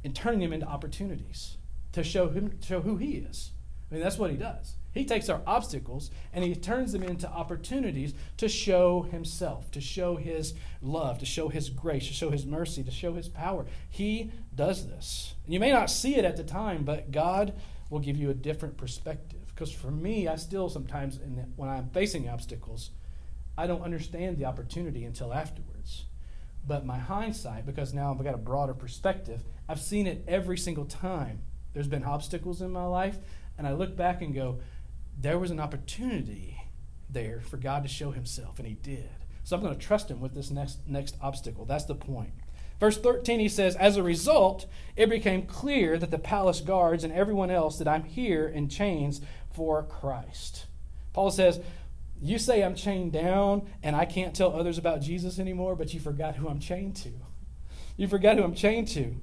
and 0.04 0.16
turning 0.16 0.40
them 0.40 0.54
into 0.54 0.66
opportunities 0.66 1.58
to 1.92 2.02
show 2.02 2.30
him 2.30 2.58
show 2.62 2.80
who 2.80 2.96
he 2.96 3.16
is. 3.16 3.50
I 3.90 3.94
mean, 3.94 4.02
that's 4.02 4.18
what 4.18 4.30
he 4.30 4.38
does. 4.38 4.76
He 4.96 5.04
takes 5.04 5.28
our 5.28 5.42
obstacles 5.46 6.10
and 6.32 6.42
he 6.42 6.54
turns 6.54 6.92
them 6.92 7.02
into 7.02 7.28
opportunities 7.28 8.14
to 8.38 8.48
show 8.48 9.02
himself, 9.02 9.70
to 9.72 9.80
show 9.80 10.16
his 10.16 10.54
love, 10.80 11.18
to 11.18 11.26
show 11.26 11.50
his 11.50 11.68
grace, 11.68 12.06
to 12.08 12.14
show 12.14 12.30
his 12.30 12.46
mercy, 12.46 12.82
to 12.82 12.90
show 12.90 13.12
his 13.12 13.28
power. 13.28 13.66
He 13.90 14.32
does 14.54 14.86
this. 14.86 15.34
You 15.46 15.60
may 15.60 15.70
not 15.70 15.90
see 15.90 16.16
it 16.16 16.24
at 16.24 16.38
the 16.38 16.44
time, 16.44 16.84
but 16.84 17.10
God 17.10 17.52
will 17.90 17.98
give 17.98 18.16
you 18.16 18.30
a 18.30 18.34
different 18.34 18.78
perspective. 18.78 19.40
Because 19.48 19.70
for 19.70 19.90
me, 19.90 20.28
I 20.28 20.36
still 20.36 20.70
sometimes, 20.70 21.18
the, 21.18 21.46
when 21.56 21.68
I'm 21.68 21.90
facing 21.90 22.30
obstacles, 22.30 22.90
I 23.58 23.66
don't 23.66 23.82
understand 23.82 24.38
the 24.38 24.46
opportunity 24.46 25.04
until 25.04 25.34
afterwards. 25.34 26.06
But 26.66 26.86
my 26.86 26.98
hindsight, 26.98 27.66
because 27.66 27.92
now 27.92 28.10
I've 28.10 28.24
got 28.24 28.34
a 28.34 28.38
broader 28.38 28.72
perspective, 28.72 29.44
I've 29.68 29.80
seen 29.80 30.06
it 30.06 30.24
every 30.26 30.56
single 30.56 30.86
time. 30.86 31.40
There's 31.74 31.86
been 31.86 32.04
obstacles 32.04 32.62
in 32.62 32.70
my 32.70 32.86
life, 32.86 33.18
and 33.58 33.66
I 33.66 33.72
look 33.72 33.94
back 33.94 34.22
and 34.22 34.34
go, 34.34 34.60
there 35.18 35.38
was 35.38 35.50
an 35.50 35.60
opportunity 35.60 36.60
there 37.08 37.40
for 37.40 37.56
God 37.56 37.82
to 37.82 37.88
show 37.88 38.10
himself, 38.10 38.58
and 38.58 38.66
he 38.66 38.74
did. 38.74 39.08
So 39.44 39.56
I'm 39.56 39.62
going 39.62 39.74
to 39.74 39.80
trust 39.80 40.10
him 40.10 40.20
with 40.20 40.34
this 40.34 40.50
next, 40.50 40.78
next 40.86 41.16
obstacle. 41.22 41.64
That's 41.64 41.84
the 41.84 41.94
point. 41.94 42.32
Verse 42.78 42.98
13, 42.98 43.40
he 43.40 43.48
says, 43.48 43.76
As 43.76 43.96
a 43.96 44.02
result, 44.02 44.66
it 44.96 45.08
became 45.08 45.46
clear 45.46 45.98
that 45.98 46.10
the 46.10 46.18
palace 46.18 46.60
guards 46.60 47.04
and 47.04 47.12
everyone 47.12 47.50
else 47.50 47.78
that 47.78 47.88
I'm 47.88 48.04
here 48.04 48.46
in 48.46 48.68
chains 48.68 49.20
for 49.50 49.82
Christ. 49.82 50.66
Paul 51.12 51.30
says, 51.30 51.60
you 52.20 52.38
say 52.38 52.62
I'm 52.62 52.74
chained 52.74 53.12
down 53.12 53.68
and 53.82 53.94
I 53.94 54.04
can't 54.04 54.34
tell 54.34 54.54
others 54.54 54.78
about 54.78 55.02
Jesus 55.02 55.38
anymore, 55.38 55.76
but 55.76 55.92
you 55.92 56.00
forgot 56.00 56.36
who 56.36 56.48
I'm 56.48 56.60
chained 56.60 56.96
to. 56.96 57.10
You 57.96 58.08
forgot 58.08 58.36
who 58.36 58.44
I'm 58.44 58.54
chained 58.54 58.88
to. 58.88 59.16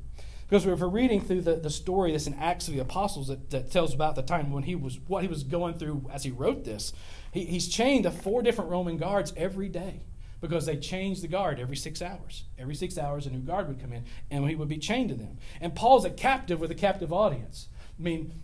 Because 0.54 0.68
if 0.68 0.82
we're 0.82 0.88
reading 0.88 1.20
through 1.20 1.42
the, 1.42 1.56
the 1.56 1.72
story 1.72 2.12
that's 2.12 2.28
in 2.28 2.36
Acts 2.36 2.68
of 2.68 2.76
the 2.76 2.80
Apostles 2.80 3.28
that, 3.30 3.50
that 3.50 3.72
tells 3.72 3.92
about 3.92 4.14
the 4.14 4.22
time 4.22 4.52
when 4.52 4.62
he 4.62 4.76
was 4.76 5.00
what 5.08 5.24
he 5.24 5.28
was 5.28 5.42
going 5.42 5.74
through 5.74 6.08
as 6.14 6.24
he 6.24 6.30
wrote 6.30 6.64
this, 6.64 6.94
he, 7.32 7.44
he's 7.46 7.68
chained 7.68 8.04
to 8.04 8.12
four 8.12 8.44
different 8.44 8.70
Roman 8.70 8.98
guards 8.98 9.34
every 9.36 9.68
day 9.68 10.04
because 10.42 10.68
they 10.68 10.78
changed 10.78 11.24
the 11.24 11.28
guard 11.28 11.60
every 11.60 11.76
six 11.76 12.04
hours. 12.04 12.44
Every 12.60 12.76
six 12.76 13.00
hours, 13.00 13.26
a 13.26 13.32
new 13.32 13.40
guard 13.40 13.68
would 13.68 13.82
come 13.82 13.94
in, 13.94 14.06
and 14.30 14.48
he 14.48 14.54
would 14.54 14.68
be 14.68 14.78
chained 14.78 15.10
to 15.10 15.16
them. 15.16 15.40
And 15.60 15.74
Paul's 15.74 16.06
a 16.06 16.12
captive 16.12 16.60
with 16.60 16.70
a 16.70 16.76
captive 16.76 17.12
audience. 17.12 17.70
I 18.00 18.04
mean, 18.04 18.44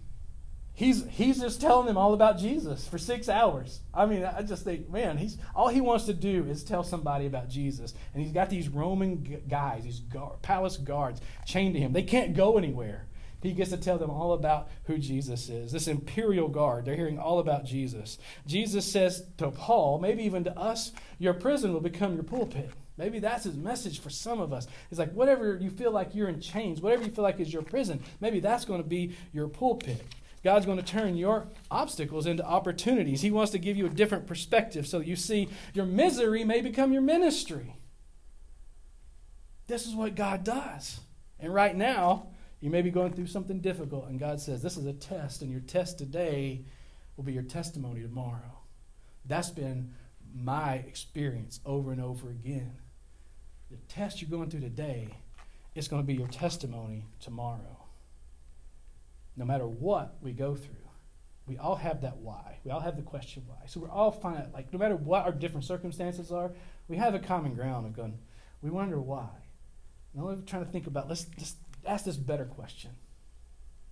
he's 0.79 1.05
he's 1.09 1.41
just 1.41 1.59
telling 1.59 1.85
them 1.85 1.97
all 1.97 2.13
about 2.13 2.39
Jesus 2.39 2.87
for 2.87 2.97
six 2.97 3.27
hours. 3.27 3.81
I 3.93 4.05
mean, 4.05 4.23
I 4.23 4.41
just 4.43 4.63
think, 4.63 4.89
man, 4.89 5.17
he's 5.17 5.37
all 5.53 5.67
he 5.67 5.81
wants 5.81 6.05
to 6.05 6.13
do 6.13 6.45
is 6.45 6.63
tell 6.63 6.83
somebody 6.83 7.25
about 7.25 7.49
Jesus, 7.49 7.93
and 8.13 8.23
he's 8.23 8.31
got 8.31 8.49
these 8.49 8.69
Roman 8.69 9.41
guys, 9.49 9.83
these 9.83 9.99
guard, 9.99 10.41
palace 10.41 10.77
guards, 10.77 11.19
chained 11.45 11.73
to 11.73 11.81
him. 11.81 11.91
They 11.91 12.03
can't 12.03 12.33
go 12.33 12.57
anywhere. 12.57 13.05
He 13.41 13.51
gets 13.51 13.71
to 13.71 13.77
tell 13.77 13.97
them 13.97 14.09
all 14.09 14.33
about 14.33 14.69
who 14.85 14.97
Jesus 14.97 15.49
is. 15.49 15.71
This 15.73 15.87
imperial 15.87 16.47
guard, 16.47 16.85
they're 16.85 16.95
hearing 16.95 17.19
all 17.19 17.39
about 17.39 17.65
Jesus. 17.65 18.17
Jesus 18.47 18.89
says 18.89 19.23
to 19.37 19.51
Paul, 19.51 19.99
maybe 19.99 20.23
even 20.23 20.45
to 20.45 20.57
us, 20.57 20.91
your 21.19 21.33
prison 21.33 21.73
will 21.73 21.79
become 21.79 22.15
your 22.15 22.23
pulpit. 22.23 22.69
Maybe 22.97 23.19
that's 23.19 23.45
his 23.45 23.55
message 23.55 24.01
for 24.01 24.09
some 24.09 24.41
of 24.41 24.51
us. 24.51 24.67
It's 24.91 24.99
like 24.99 25.13
whatever 25.13 25.57
you 25.61 25.69
feel 25.69 25.91
like 25.91 26.15
you're 26.15 26.27
in 26.27 26.41
chains, 26.41 26.81
whatever 26.81 27.03
you 27.03 27.11
feel 27.11 27.23
like 27.23 27.39
is 27.39 27.53
your 27.53 27.61
prison, 27.61 28.01
maybe 28.19 28.41
that's 28.41 28.65
going 28.65 28.83
to 28.83 28.87
be 28.87 29.15
your 29.31 29.47
pulpit. 29.47 30.03
God's 30.43 30.65
going 30.65 30.77
to 30.77 30.83
turn 30.83 31.17
your 31.17 31.47
obstacles 31.69 32.25
into 32.25 32.45
opportunities. 32.45 33.21
He 33.21 33.31
wants 33.31 33.51
to 33.51 33.59
give 33.59 33.75
you 33.75 33.85
a 33.85 33.89
different 33.89 34.25
perspective 34.25 34.87
so 34.87 34.99
you 34.99 35.15
see 35.15 35.49
your 35.73 35.85
misery 35.85 36.43
may 36.43 36.61
become 36.61 36.93
your 36.93 37.01
ministry. 37.01 37.75
This 39.67 39.85
is 39.85 39.95
what 39.95 40.15
God 40.15 40.43
does. 40.43 41.01
And 41.39 41.53
right 41.53 41.75
now, 41.75 42.27
you 42.61 42.69
may 42.69 42.81
be 42.81 42.89
going 42.91 43.13
through 43.13 43.27
something 43.27 43.59
difficult, 43.59 44.07
and 44.09 44.19
God 44.19 44.41
says, 44.41 44.61
This 44.61 44.77
is 44.77 44.85
a 44.85 44.93
test, 44.93 45.41
and 45.41 45.51
your 45.51 45.61
test 45.61 45.97
today 45.97 46.65
will 47.15 47.23
be 47.23 47.33
your 47.33 47.43
testimony 47.43 48.01
tomorrow. 48.01 48.59
That's 49.25 49.51
been 49.51 49.93
my 50.33 50.75
experience 50.75 51.59
over 51.65 51.91
and 51.91 52.01
over 52.01 52.29
again. 52.29 52.77
The 53.71 53.77
test 53.87 54.21
you're 54.21 54.31
going 54.31 54.49
through 54.49 54.61
today 54.61 55.09
is 55.75 55.87
going 55.87 56.01
to 56.01 56.07
be 56.07 56.15
your 56.15 56.27
testimony 56.27 57.05
tomorrow 57.19 57.78
no 59.39 59.45
matter 59.45 59.65
what 59.65 60.17
we 60.21 60.33
go 60.33 60.53
through, 60.53 60.75
we 61.47 61.57
all 61.57 61.77
have 61.77 62.01
that 62.01 62.17
why. 62.17 62.59
We 62.65 62.71
all 62.71 62.81
have 62.81 62.97
the 62.97 63.01
question 63.01 63.43
why. 63.47 63.65
So 63.65 63.79
we're 63.79 63.89
all 63.89 64.11
fine. 64.11 64.49
Like, 64.53 64.71
no 64.71 64.77
matter 64.77 64.97
what 64.97 65.25
our 65.25 65.31
different 65.31 65.65
circumstances 65.65 66.31
are, 66.31 66.51
we 66.89 66.97
have 66.97 67.15
a 67.15 67.19
common 67.19 67.55
ground 67.55 67.87
of 67.87 67.95
going, 67.95 68.19
we 68.61 68.69
wonder 68.69 68.99
why. 68.99 69.29
Now 70.13 70.25
we're 70.25 70.35
trying 70.35 70.65
to 70.65 70.71
think 70.71 70.87
about, 70.87 71.07
let's 71.07 71.23
just 71.23 71.55
ask 71.87 72.03
this 72.03 72.17
better 72.17 72.43
question. 72.43 72.91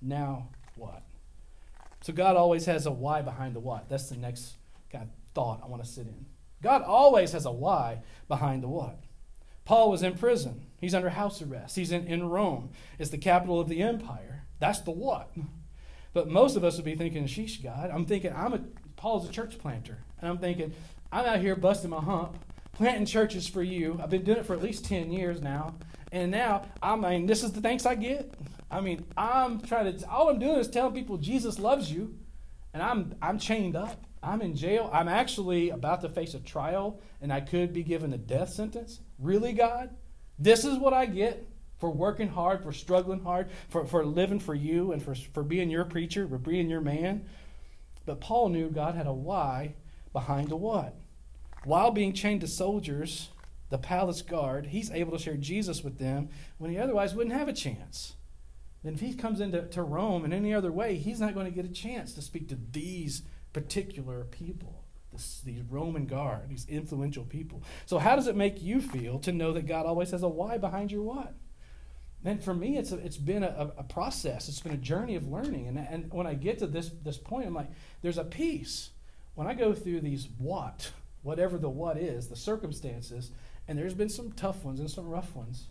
Now 0.01 0.49
what? 0.75 1.03
So 2.01 2.11
God 2.11 2.35
always 2.35 2.65
has 2.65 2.85
a 2.85 2.91
why 2.91 3.21
behind 3.21 3.55
the 3.55 3.59
what. 3.61 3.89
That's 3.89 4.09
the 4.09 4.17
next 4.17 4.57
kind 4.91 5.05
of 5.05 5.09
thought 5.33 5.61
I 5.63 5.67
want 5.67 5.83
to 5.83 5.89
sit 5.89 6.07
in. 6.07 6.25
God 6.61 6.81
always 6.81 7.31
has 7.31 7.45
a 7.45 7.51
why 7.51 8.01
behind 8.27 8.63
the 8.63 8.67
what. 8.67 8.99
Paul 9.63 9.91
was 9.91 10.03
in 10.03 10.17
prison. 10.17 10.67
He's 10.79 10.93
under 10.93 11.09
house 11.09 11.41
arrest. 11.41 11.75
He's 11.77 11.91
in, 11.91 12.05
in 12.05 12.29
Rome. 12.29 12.71
It's 12.99 13.09
the 13.11 13.17
capital 13.17 13.59
of 13.59 13.69
the 13.69 13.81
empire. 13.81 14.43
That's 14.59 14.79
the 14.79 14.91
what. 14.91 15.31
But 16.13 16.29
most 16.29 16.55
of 16.55 16.63
us 16.63 16.77
would 16.77 16.85
be 16.85 16.95
thinking, 16.95 17.25
sheesh, 17.25 17.61
God. 17.63 17.91
I'm 17.93 18.05
thinking, 18.05 18.33
I'm 18.33 18.53
a, 18.53 18.61
Paul's 18.95 19.29
a 19.29 19.31
church 19.31 19.59
planter. 19.59 19.99
And 20.19 20.29
I'm 20.29 20.37
thinking, 20.39 20.73
I'm 21.11 21.25
out 21.25 21.39
here 21.39 21.55
busting 21.55 21.89
my 21.89 22.01
hump, 22.01 22.37
planting 22.73 23.05
churches 23.05 23.47
for 23.47 23.61
you. 23.61 23.99
I've 24.01 24.09
been 24.09 24.23
doing 24.23 24.39
it 24.39 24.45
for 24.45 24.53
at 24.53 24.63
least 24.63 24.85
10 24.85 25.11
years 25.11 25.41
now. 25.41 25.75
And 26.11 26.31
now, 26.31 26.63
I 26.81 26.95
mean, 26.95 27.25
this 27.25 27.43
is 27.43 27.51
the 27.51 27.61
thanks 27.61 27.85
I 27.85 27.95
get. 27.95 28.33
I 28.71 28.81
mean, 28.81 29.05
I'm 29.15 29.61
trying 29.61 29.95
to, 29.95 30.09
all 30.09 30.29
I'm 30.29 30.39
doing 30.39 30.57
is 30.57 30.67
telling 30.67 30.93
people 30.93 31.17
Jesus 31.17 31.59
loves 31.59 31.91
you. 31.91 32.17
And 32.73 32.81
I'm, 32.83 33.15
I'm 33.21 33.39
chained 33.39 33.75
up. 33.75 34.03
I'm 34.21 34.41
in 34.41 34.55
jail. 34.55 34.89
I'm 34.91 35.07
actually 35.07 35.69
about 35.69 36.01
to 36.01 36.09
face 36.09 36.33
a 36.33 36.39
trial, 36.39 36.99
and 37.21 37.31
I 37.31 37.41
could 37.41 37.73
be 37.73 37.83
given 37.83 38.13
a 38.13 38.17
death 38.17 38.49
sentence. 38.49 38.99
Really, 39.19 39.53
God? 39.53 39.91
This 40.37 40.65
is 40.65 40.77
what 40.77 40.93
I 40.93 41.05
get? 41.05 41.47
For 41.79 41.89
working 41.89 42.29
hard, 42.29 42.63
for 42.63 42.71
struggling 42.71 43.23
hard, 43.23 43.49
for, 43.69 43.85
for 43.85 44.05
living 44.05 44.39
for 44.39 44.55
you, 44.55 44.91
and 44.91 45.01
for, 45.01 45.15
for 45.15 45.43
being 45.43 45.69
your 45.69 45.85
preacher, 45.85 46.27
for 46.27 46.37
being 46.37 46.69
your 46.69 46.81
man. 46.81 47.25
But 48.05 48.21
Paul 48.21 48.49
knew 48.49 48.69
God 48.69 48.95
had 48.95 49.07
a 49.07 49.13
why 49.13 49.75
behind 50.13 50.49
the 50.49 50.55
what. 50.55 50.95
While 51.63 51.91
being 51.91 52.13
chained 52.13 52.41
to 52.41 52.47
soldiers, 52.47 53.29
the 53.69 53.77
palace 53.77 54.21
guard, 54.21 54.67
he's 54.67 54.91
able 54.91 55.11
to 55.11 55.23
share 55.23 55.35
Jesus 55.35 55.83
with 55.83 55.99
them 55.99 56.29
when 56.57 56.71
he 56.71 56.77
otherwise 56.77 57.13
wouldn't 57.13 57.35
have 57.35 57.49
a 57.49 57.53
chance. 57.53 58.13
Then 58.83 58.93
if 58.93 59.01
he 59.01 59.13
comes 59.13 59.41
into 59.41 59.63
to 59.63 59.83
Rome 59.83 60.23
in 60.23 60.31
any 60.31 60.53
other 60.53 60.71
way, 60.71 60.95
he's 60.95 61.19
not 61.19 61.33
going 61.33 61.45
to 61.45 61.51
get 61.51 61.65
a 61.65 61.73
chance 61.73 62.13
to 62.13 62.21
speak 62.21 62.47
to 62.49 62.57
these 62.71 63.23
particular 63.51 64.23
people, 64.23 64.85
this, 65.11 65.41
these 65.43 65.61
Roman 65.63 66.05
guard, 66.05 66.49
these 66.49 66.65
influential 66.69 67.25
people. 67.25 67.63
So, 67.85 67.97
how 67.97 68.15
does 68.15 68.27
it 68.27 68.35
make 68.35 68.61
you 68.61 68.79
feel 68.79 69.19
to 69.19 69.31
know 69.31 69.51
that 69.53 69.67
God 69.67 69.85
always 69.85 70.11
has 70.11 70.23
a 70.23 70.29
why 70.29 70.57
behind 70.57 70.91
your 70.91 71.03
what? 71.03 71.33
And 72.27 72.43
for 72.43 72.53
me, 72.53 72.77
it's, 72.77 72.91
a, 72.91 72.97
it's 72.97 73.15
been 73.15 73.41
a, 73.41 73.71
a 73.77 73.83
process. 73.83 74.49
It's 74.49 74.59
been 74.59 74.73
a 74.73 74.77
journey 74.77 75.15
of 75.15 75.29
learning. 75.29 75.69
And, 75.69 75.77
and 75.77 76.11
when 76.11 76.27
I 76.27 76.33
get 76.33 76.59
to 76.59 76.67
this, 76.67 76.91
this 77.01 77.17
point, 77.17 77.47
I'm 77.47 77.53
like, 77.53 77.69
there's 78.01 78.17
a 78.17 78.25
peace. 78.25 78.89
When 79.35 79.47
I 79.47 79.53
go 79.53 79.73
through 79.73 80.01
these 80.01 80.27
what, 80.37 80.91
whatever 81.23 81.57
the 81.57 81.69
what 81.69 81.95
is, 81.95 82.27
the 82.27 82.35
circumstances, 82.35 83.31
and 83.65 83.79
there's 83.79 83.93
been 83.93 84.09
some 84.09 84.33
tough 84.33 84.65
ones 84.65 84.81
and 84.81 84.91
some 84.91 85.07
rough 85.07 85.37
ones, 85.37 85.67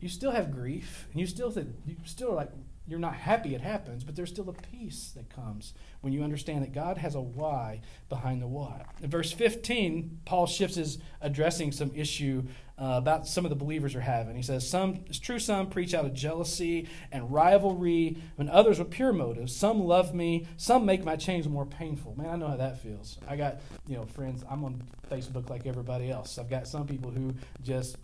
you 0.00 0.08
still 0.08 0.30
have 0.30 0.50
grief, 0.50 1.08
and 1.12 1.20
you 1.20 1.26
still 1.26 1.50
think, 1.50 1.68
you 1.86 1.96
still 2.06 2.32
are 2.32 2.36
like, 2.36 2.50
you're 2.86 2.98
not 2.98 3.14
happy 3.14 3.54
it 3.54 3.62
happens, 3.62 4.04
but 4.04 4.14
there's 4.14 4.28
still 4.28 4.48
a 4.50 4.52
peace 4.52 5.12
that 5.16 5.30
comes 5.30 5.72
when 6.02 6.12
you 6.12 6.22
understand 6.22 6.62
that 6.62 6.72
God 6.72 6.98
has 6.98 7.14
a 7.14 7.20
why 7.20 7.80
behind 8.10 8.42
the 8.42 8.46
what. 8.46 8.86
In 9.00 9.08
verse 9.08 9.32
15, 9.32 10.20
Paul 10.26 10.46
shifts 10.46 10.76
his 10.76 10.98
addressing 11.22 11.72
some 11.72 11.90
issue 11.94 12.42
uh, 12.78 12.96
about 12.96 13.26
some 13.26 13.46
of 13.46 13.50
the 13.50 13.56
believers 13.56 13.94
are 13.94 14.00
having. 14.00 14.36
He 14.36 14.42
says, 14.42 14.68
Some 14.68 15.04
it's 15.06 15.18
true 15.18 15.38
some 15.38 15.70
preach 15.70 15.94
out 15.94 16.04
of 16.04 16.12
jealousy 16.12 16.88
and 17.10 17.32
rivalry, 17.32 18.18
and 18.36 18.50
others 18.50 18.78
with 18.78 18.90
pure 18.90 19.12
motives. 19.12 19.54
Some 19.54 19.80
love 19.84 20.14
me, 20.14 20.46
some 20.56 20.84
make 20.84 21.04
my 21.04 21.16
chains 21.16 21.48
more 21.48 21.64
painful. 21.64 22.14
Man, 22.18 22.28
I 22.28 22.36
know 22.36 22.48
how 22.48 22.56
that 22.56 22.82
feels. 22.82 23.18
I 23.26 23.36
got, 23.36 23.60
you 23.86 23.96
know, 23.96 24.04
friends, 24.04 24.44
I'm 24.50 24.64
on 24.64 24.82
Facebook 25.10 25.48
like 25.48 25.66
everybody 25.66 26.10
else. 26.10 26.36
I've 26.36 26.50
got 26.50 26.66
some 26.66 26.86
people 26.86 27.10
who 27.10 27.32
just 27.62 27.96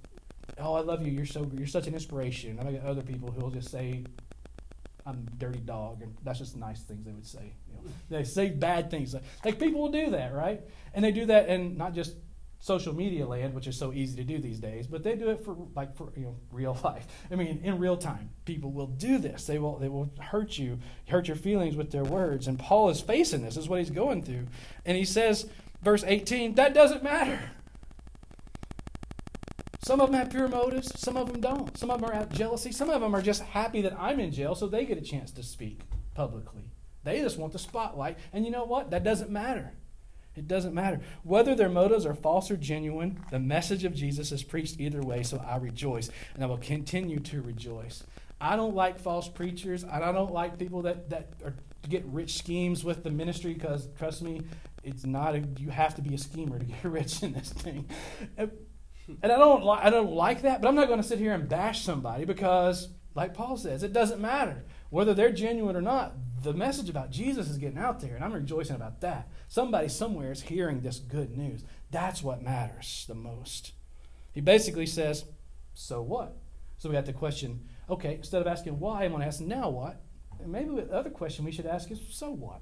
oh, 0.59 0.75
I 0.75 0.81
love 0.81 1.07
you. 1.07 1.13
You're 1.13 1.27
so 1.27 1.51
you're 1.53 1.67
such 1.67 1.87
an 1.87 1.95
inspiration. 1.95 2.59
And 2.59 2.69
I 2.69 2.73
got 2.73 2.87
other 2.87 3.03
people 3.03 3.31
who 3.31 3.43
will 3.43 3.51
just 3.51 3.71
say 3.71 4.05
I'm 5.11 5.29
a 5.33 5.37
dirty 5.37 5.61
dog, 5.61 6.03
and 6.03 6.17
that's 6.23 6.39
just 6.39 6.57
nice 6.57 6.83
things 6.83 7.05
they 7.05 7.13
would 7.13 7.27
say. 7.27 7.55
You 7.69 7.75
know, 7.75 7.83
they 8.09 8.25
say 8.25 8.51
bad 8.51 8.91
things. 8.91 9.15
Like 9.45 9.59
people 9.59 9.81
will 9.81 9.93
do 9.93 10.11
that, 10.11 10.33
right? 10.33 10.63
And 10.95 11.05
they 11.05 11.13
do 11.13 11.27
that 11.27 11.49
in 11.49 11.77
not 11.77 11.95
just 11.95 12.17
social 12.61 12.95
media 12.95 13.27
land, 13.27 13.55
which 13.55 13.67
is 13.67 13.77
so 13.77 13.93
easy 13.93 14.17
to 14.17 14.25
do 14.25 14.39
these 14.39 14.61
days, 14.61 14.87
but 14.87 15.03
they 15.03 15.17
do 15.17 15.31
it 15.31 15.45
for 15.45 15.57
like 15.75 15.97
for 15.97 16.13
you 16.17 16.25
know 16.25 16.37
real 16.53 16.79
life. 16.85 17.07
I 17.31 17.35
mean, 17.35 17.61
in 17.65 17.79
real 17.79 17.97
time, 17.97 18.31
people 18.45 18.71
will 18.71 18.87
do 18.87 19.19
this. 19.19 19.47
They 19.47 19.59
will 19.59 19.79
they 19.79 19.89
will 19.89 20.13
hurt 20.21 20.59
you, 20.59 20.79
hurt 21.09 21.27
your 21.27 21.37
feelings 21.37 21.77
with 21.77 21.91
their 21.91 22.05
words. 22.05 22.47
And 22.47 22.59
Paul 22.59 22.91
is 22.91 23.01
facing 23.01 23.43
this 23.43 23.57
is 23.57 23.69
what 23.69 23.81
he's 23.81 23.91
going 23.91 24.23
through, 24.23 24.47
and 24.85 24.97
he 24.97 25.05
says, 25.05 25.49
verse 25.83 26.05
18, 26.07 26.55
that 26.55 26.75
doesn't 26.75 27.03
matter. 27.03 27.41
Some 29.83 30.01
of 30.01 30.11
them 30.11 30.19
have 30.19 30.31
pure 30.31 30.49
motives, 30.49 30.99
some 31.01 31.17
of 31.17 31.33
them 31.33 31.41
don't. 31.41 31.77
Some 31.77 31.91
of 31.91 32.01
them 32.01 32.11
are 32.11 32.15
out 32.15 32.31
jealousy, 32.31 32.71
some 32.71 32.91
of 32.91 33.01
them 33.01 33.15
are 33.15 33.23
just 33.23 33.43
happy 33.43 33.81
that 33.83 33.99
I'm 33.99 34.21
in 34.21 34.31
jail 34.31 34.55
so 34.55 34.67
they 34.67 34.85
get 34.85 34.99
a 34.99 35.03
chance 35.03 35.31
to 35.33 35.43
speak 35.43 35.81
publicly. 36.15 36.71
They 37.03 37.21
just 37.21 37.39
want 37.39 37.53
the 37.53 37.59
spotlight. 37.59 38.19
And 38.33 38.45
you 38.45 38.51
know 38.51 38.65
what? 38.65 38.91
That 38.91 39.05
doesn't 39.05 39.31
matter. 39.31 39.73
It 40.37 40.47
doesn't 40.47 40.75
matter. 40.75 41.01
Whether 41.23 41.55
their 41.55 41.69
motives 41.69 42.07
are 42.07 42.15
false 42.15 42.51
or 42.51 42.57
genuine, 42.57 43.25
the 43.31 43.39
message 43.39 43.85
of 43.85 43.95
Jesus 43.95 44.33
is 44.33 44.43
preached 44.43 44.79
either 44.79 45.01
way, 45.01 45.23
so 45.23 45.43
I 45.45 45.57
rejoice. 45.57 46.11
And 46.35 46.45
I 46.45 46.47
will 46.47 46.59
continue 46.59 47.19
to 47.21 47.43
rejoice. 47.43 48.05
I 48.41 48.57
don't 48.57 48.75
like 48.75 48.99
false 48.99 49.29
preachers. 49.29 49.83
and 49.83 50.05
I 50.05 50.13
don't 50.13 50.33
like 50.33 50.59
people 50.59 50.83
that, 50.83 51.11
that 51.11 51.31
are, 51.45 51.55
get 51.89 52.05
rich 52.07 52.39
schemes 52.39 52.85
with 52.85 53.03
the 53.03 53.11
ministry 53.11 53.55
because, 53.55 53.89
trust 53.99 54.23
me, 54.23 54.43
it's 54.85 55.05
not 55.05 55.35
a, 55.35 55.45
you 55.59 55.71
have 55.71 55.95
to 55.97 56.03
be 56.03 56.15
a 56.15 56.19
schemer 56.19 56.59
to 56.59 56.65
get 56.65 56.77
rich 56.85 57.23
in 57.23 57.33
this 57.33 57.51
thing. 57.51 57.89
And 59.23 59.33
I 59.33 59.39
don't, 59.39 59.65
li- 59.65 59.81
I 59.81 59.91
don't 59.91 60.13
like 60.13 60.43
that, 60.43 60.61
but 60.61 60.69
I'm 60.69 60.75
not 60.75 60.89
going 60.89 61.01
to 61.01 61.07
sit 61.07 61.19
here 61.19 61.33
and 61.33 61.49
bash 61.49 61.83
somebody 61.83 62.25
because, 62.25 62.89
like 63.15 63.35
Paul 63.35 63.57
says, 63.57 63.83
it 63.83 63.93
doesn't 63.93 64.21
matter 64.21 64.65
whether 64.91 65.15
they're 65.15 65.33
genuine 65.33 65.77
or 65.77 65.83
not. 65.83 66.15
The 66.43 66.55
message 66.55 66.89
about 66.89 67.11
Jesus 67.11 67.49
is 67.49 67.59
getting 67.59 67.79
out 67.79 68.01
there, 68.01 68.15
and 68.15 68.25
I'm 68.25 68.33
rejoicing 68.33 68.77
about 68.77 69.01
that. 69.03 69.29
Somebody 69.49 69.89
somewhere 69.89 70.33
is 70.33 70.43
hearing 70.43 70.81
this 70.81 70.99
good 70.99 71.37
news. 71.37 71.65
That's 71.91 72.23
what 72.23 72.43
matters 72.43 73.05
the 73.09 73.15
most. 73.15 73.73
He 74.33 74.41
basically 74.41 74.87
says, 74.87 75.25
So 75.75 76.03
what? 76.03 76.37
So 76.79 76.89
we 76.89 76.95
got 76.95 77.05
the 77.07 77.13
question, 77.13 77.69
okay, 77.91 78.15
instead 78.15 78.41
of 78.41 78.47
asking 78.47 78.79
why, 78.79 79.05
I'm 79.05 79.11
going 79.11 79.21
to 79.21 79.27
ask 79.27 79.41
now 79.41 79.69
what? 79.69 80.01
And 80.41 80.51
maybe 80.51 80.75
the 80.75 80.91
other 80.93 81.11
question 81.11 81.45
we 81.45 81.53
should 81.53 81.67
ask 81.67 81.91
is, 81.91 82.01
So 82.11 82.31
what? 82.31 82.61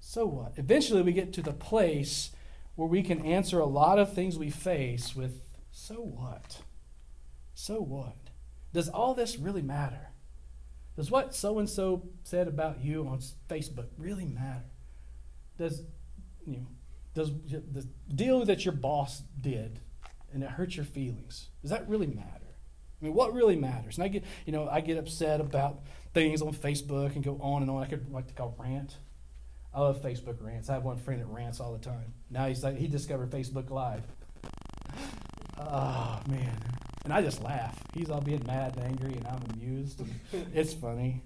So 0.00 0.26
what? 0.26 0.52
Eventually 0.56 1.02
we 1.02 1.12
get 1.12 1.32
to 1.34 1.42
the 1.42 1.52
place 1.52 2.30
where 2.76 2.88
we 2.88 3.02
can 3.02 3.24
answer 3.24 3.58
a 3.58 3.66
lot 3.66 3.98
of 3.98 4.12
things 4.12 4.38
we 4.38 4.50
face 4.50 5.16
with 5.16 5.40
so 5.78 5.96
what? 5.96 6.62
So 7.52 7.80
what? 7.80 8.16
Does 8.72 8.88
all 8.88 9.12
this 9.12 9.38
really 9.38 9.60
matter? 9.60 10.08
Does 10.96 11.10
what 11.10 11.34
so 11.34 11.58
and 11.58 11.68
so 11.68 12.08
said 12.22 12.48
about 12.48 12.82
you 12.82 13.06
on 13.06 13.20
Facebook 13.50 13.88
really 13.98 14.24
matter? 14.24 14.64
Does 15.58 15.82
you 16.46 16.56
know, 16.56 16.66
does 17.14 17.30
the 17.50 17.86
deal 18.14 18.42
that 18.46 18.64
your 18.64 18.72
boss 18.72 19.22
did 19.38 19.80
and 20.32 20.42
it 20.42 20.48
hurt 20.48 20.76
your 20.76 20.86
feelings? 20.86 21.50
Does 21.60 21.72
that 21.72 21.86
really 21.86 22.06
matter? 22.06 22.56
I 23.00 23.04
mean, 23.04 23.12
what 23.12 23.34
really 23.34 23.56
matters? 23.56 23.98
And 23.98 24.04
I 24.04 24.08
get, 24.08 24.24
you 24.46 24.52
know, 24.54 24.66
I 24.70 24.80
get 24.80 24.96
upset 24.96 25.42
about 25.42 25.82
things 26.14 26.40
on 26.40 26.54
Facebook 26.54 27.14
and 27.16 27.22
go 27.22 27.38
on 27.42 27.60
and 27.60 27.70
on. 27.70 27.82
I 27.82 27.86
could 27.86 28.10
like 28.10 28.28
to 28.28 28.34
call 28.34 28.56
rant. 28.58 28.96
I 29.74 29.80
love 29.80 30.00
Facebook 30.00 30.42
rants. 30.42 30.70
I 30.70 30.74
have 30.74 30.84
one 30.84 30.96
friend 30.96 31.20
that 31.20 31.26
rants 31.26 31.60
all 31.60 31.74
the 31.74 31.78
time. 31.78 32.14
Now 32.30 32.46
he's 32.46 32.64
like 32.64 32.78
he 32.78 32.88
discovered 32.88 33.30
Facebook 33.30 33.68
Live. 33.68 34.04
Oh 35.58 36.20
man. 36.28 36.56
And 37.04 37.12
I 37.12 37.22
just 37.22 37.42
laugh. 37.42 37.78
He's 37.94 38.10
all 38.10 38.20
being 38.20 38.42
mad 38.46 38.76
and 38.76 38.84
angry, 38.84 39.14
and 39.14 39.26
I'm 39.28 39.42
amused. 39.54 40.00
And 40.00 40.12
it's 40.54 40.74
funny. 40.74 41.22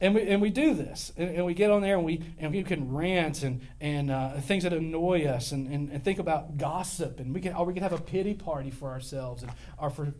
And 0.00 0.14
we, 0.14 0.22
and 0.22 0.40
we 0.40 0.48
do 0.48 0.72
this. 0.72 1.12
And, 1.18 1.36
and, 1.36 1.44
we 1.44 1.52
get 1.52 1.70
on 1.70 1.82
there 1.82 1.96
and 1.96 2.04
we, 2.06 2.22
and 2.38 2.50
we 2.50 2.62
can 2.62 2.90
rant 2.90 3.42
and, 3.42 3.60
and 3.82 4.10
uh, 4.10 4.40
things 4.40 4.62
that 4.62 4.72
annoy 4.72 5.26
us 5.26 5.52
and, 5.52 5.70
and, 5.70 5.90
and, 5.90 6.02
think 6.02 6.18
about 6.18 6.56
gossip. 6.56 7.20
And 7.20 7.34
we 7.34 7.42
can, 7.42 7.54
or 7.54 7.66
we 7.66 7.74
can 7.74 7.82
have 7.82 7.92
a 7.92 8.00
pity 8.00 8.32
party 8.32 8.70
for 8.70 8.88
ourselves 8.88 9.42
and 9.42 9.52
or 9.76 9.90
for 9.90 10.14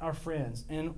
our 0.00 0.12
friends. 0.12 0.64
And 0.68 0.88
it 0.88 0.94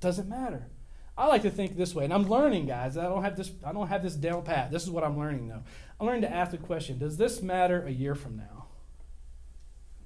doesn't 0.00 0.28
matter. 0.28 0.68
I 1.16 1.26
like 1.26 1.42
to 1.42 1.50
think 1.50 1.76
this 1.76 1.94
way, 1.94 2.04
and 2.04 2.12
I'm 2.12 2.28
learning, 2.28 2.66
guys. 2.66 2.96
I 2.96 3.04
don't 3.04 3.24
have 3.24 3.36
this. 3.36 3.50
I 3.64 3.72
don't 3.72 3.88
have 3.88 4.04
this 4.04 4.14
down 4.14 4.44
pat. 4.44 4.70
This 4.70 4.84
is 4.84 4.90
what 4.90 5.02
I'm 5.02 5.18
learning, 5.18 5.48
though. 5.48 5.64
I'm 5.98 6.06
learning 6.06 6.22
to 6.22 6.32
ask 6.32 6.52
the 6.52 6.58
question: 6.58 6.98
Does 6.98 7.16
this 7.16 7.42
matter 7.42 7.84
a 7.84 7.90
year 7.90 8.14
from 8.14 8.36
now? 8.36 8.57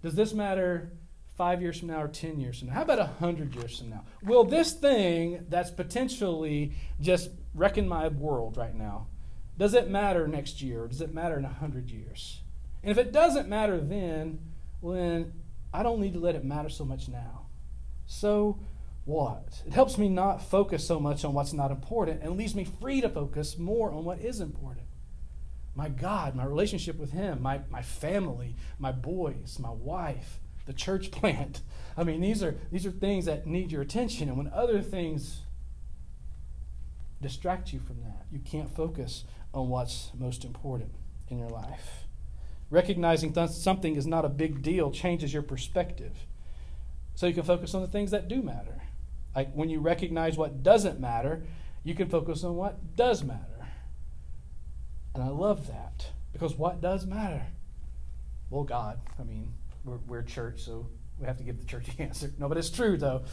Does 0.02 0.14
this 0.14 0.34
matter 0.34 0.92
five 1.36 1.62
years 1.62 1.78
from 1.78 1.88
now 1.88 2.02
or 2.02 2.08
10 2.08 2.40
years 2.40 2.58
from 2.58 2.68
now? 2.68 2.74
How 2.74 2.82
about 2.82 2.98
100 2.98 3.54
years 3.54 3.78
from 3.78 3.90
now? 3.90 4.04
Will 4.22 4.44
this 4.44 4.72
thing 4.72 5.46
that's 5.48 5.70
potentially 5.70 6.72
just 7.00 7.30
wrecking 7.54 7.88
my 7.88 8.08
world 8.08 8.56
right 8.56 8.74
now, 8.74 9.06
does 9.58 9.74
it 9.74 9.88
matter 9.88 10.26
next 10.26 10.60
year? 10.60 10.84
Or 10.84 10.88
does 10.88 11.00
it 11.00 11.14
matter 11.14 11.36
in 11.36 11.44
100 11.44 11.90
years? 11.90 12.40
And 12.82 12.90
if 12.90 12.98
it 12.98 13.12
doesn't 13.12 13.48
matter 13.48 13.78
then, 13.80 14.40
well, 14.80 14.94
then 14.94 15.32
I 15.72 15.82
don't 15.82 16.00
need 16.00 16.14
to 16.14 16.20
let 16.20 16.34
it 16.34 16.44
matter 16.44 16.68
so 16.68 16.84
much 16.84 17.08
now. 17.08 17.46
So 18.06 18.58
what? 19.04 19.62
It 19.66 19.72
helps 19.72 19.98
me 19.98 20.08
not 20.08 20.42
focus 20.42 20.86
so 20.86 20.98
much 20.98 21.24
on 21.24 21.32
what's 21.32 21.52
not 21.52 21.70
important 21.70 22.22
and 22.22 22.36
leaves 22.36 22.54
me 22.54 22.64
free 22.64 23.00
to 23.00 23.08
focus 23.08 23.56
more 23.56 23.92
on 23.92 24.04
what 24.04 24.20
is 24.20 24.40
important 24.40 24.86
my 25.74 25.88
God, 25.88 26.34
my 26.34 26.44
relationship 26.44 26.98
with 26.98 27.12
Him, 27.12 27.42
my, 27.42 27.60
my 27.70 27.82
family, 27.82 28.56
my 28.78 28.92
boys, 28.92 29.58
my 29.58 29.70
wife, 29.70 30.38
the 30.66 30.72
church 30.72 31.10
plant. 31.12 31.62
I 31.96 32.04
mean, 32.04 32.20
these 32.20 32.42
are, 32.42 32.56
these 32.70 32.86
are 32.86 32.90
things 32.90 33.24
that 33.26 33.46
need 33.46 33.72
your 33.72 33.82
attention. 33.82 34.28
And 34.28 34.36
when 34.36 34.48
other 34.48 34.80
things 34.82 35.40
distract 37.20 37.72
you 37.72 37.80
from 37.80 38.00
that, 38.00 38.26
you 38.30 38.40
can't 38.40 38.74
focus 38.74 39.24
on 39.54 39.68
what's 39.68 40.10
most 40.18 40.44
important 40.44 40.90
in 41.28 41.38
your 41.38 41.48
life. 41.48 42.06
Recognizing 42.70 43.32
th- 43.32 43.50
something 43.50 43.96
is 43.96 44.06
not 44.06 44.24
a 44.24 44.28
big 44.28 44.62
deal 44.62 44.90
changes 44.90 45.32
your 45.32 45.42
perspective. 45.42 46.26
So 47.14 47.26
you 47.26 47.34
can 47.34 47.42
focus 47.42 47.74
on 47.74 47.82
the 47.82 47.88
things 47.88 48.10
that 48.10 48.28
do 48.28 48.42
matter. 48.42 48.82
Like 49.36 49.52
when 49.52 49.68
you 49.68 49.80
recognize 49.80 50.36
what 50.36 50.62
doesn't 50.62 50.98
matter, 50.98 51.44
you 51.84 51.94
can 51.94 52.08
focus 52.08 52.44
on 52.44 52.56
what 52.56 52.96
does 52.96 53.22
matter. 53.22 53.51
And 55.14 55.22
I 55.22 55.28
love 55.28 55.66
that 55.66 56.06
because 56.32 56.54
what 56.56 56.80
does 56.80 57.06
matter? 57.06 57.42
Well, 58.50 58.64
God. 58.64 58.98
I 59.18 59.24
mean, 59.24 59.52
we're, 59.84 59.98
we're 60.06 60.22
church, 60.22 60.62
so 60.62 60.86
we 61.18 61.26
have 61.26 61.38
to 61.38 61.44
give 61.44 61.58
the 61.58 61.66
church 61.66 61.86
the 61.86 62.02
answer. 62.04 62.32
No, 62.38 62.48
but 62.48 62.58
it's 62.58 62.70
true, 62.70 62.96
though. 62.96 63.24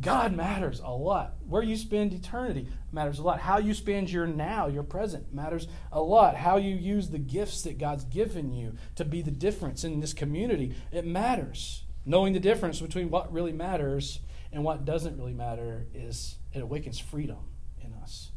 God 0.00 0.34
matters 0.36 0.80
a 0.80 0.90
lot. 0.90 1.34
Where 1.48 1.62
you 1.62 1.76
spend 1.76 2.12
eternity 2.12 2.68
matters 2.92 3.18
a 3.18 3.22
lot. 3.22 3.40
How 3.40 3.58
you 3.58 3.74
spend 3.74 4.10
your 4.10 4.26
now, 4.26 4.68
your 4.68 4.84
present, 4.84 5.34
matters 5.34 5.66
a 5.90 6.00
lot. 6.00 6.36
How 6.36 6.56
you 6.56 6.74
use 6.74 7.08
the 7.08 7.18
gifts 7.18 7.62
that 7.62 7.78
God's 7.78 8.04
given 8.04 8.52
you 8.52 8.76
to 8.94 9.04
be 9.04 9.22
the 9.22 9.32
difference 9.32 9.82
in 9.82 10.00
this 10.00 10.12
community, 10.12 10.74
it 10.92 11.04
matters. 11.04 11.82
Knowing 12.04 12.32
the 12.32 12.40
difference 12.40 12.80
between 12.80 13.10
what 13.10 13.32
really 13.32 13.52
matters 13.52 14.20
and 14.52 14.62
what 14.62 14.84
doesn't 14.84 15.18
really 15.18 15.34
matter 15.34 15.86
is 15.92 16.36
it 16.52 16.62
awakens 16.62 16.98
freedom 16.98 17.38
in 17.82 17.92
us. 17.92 18.30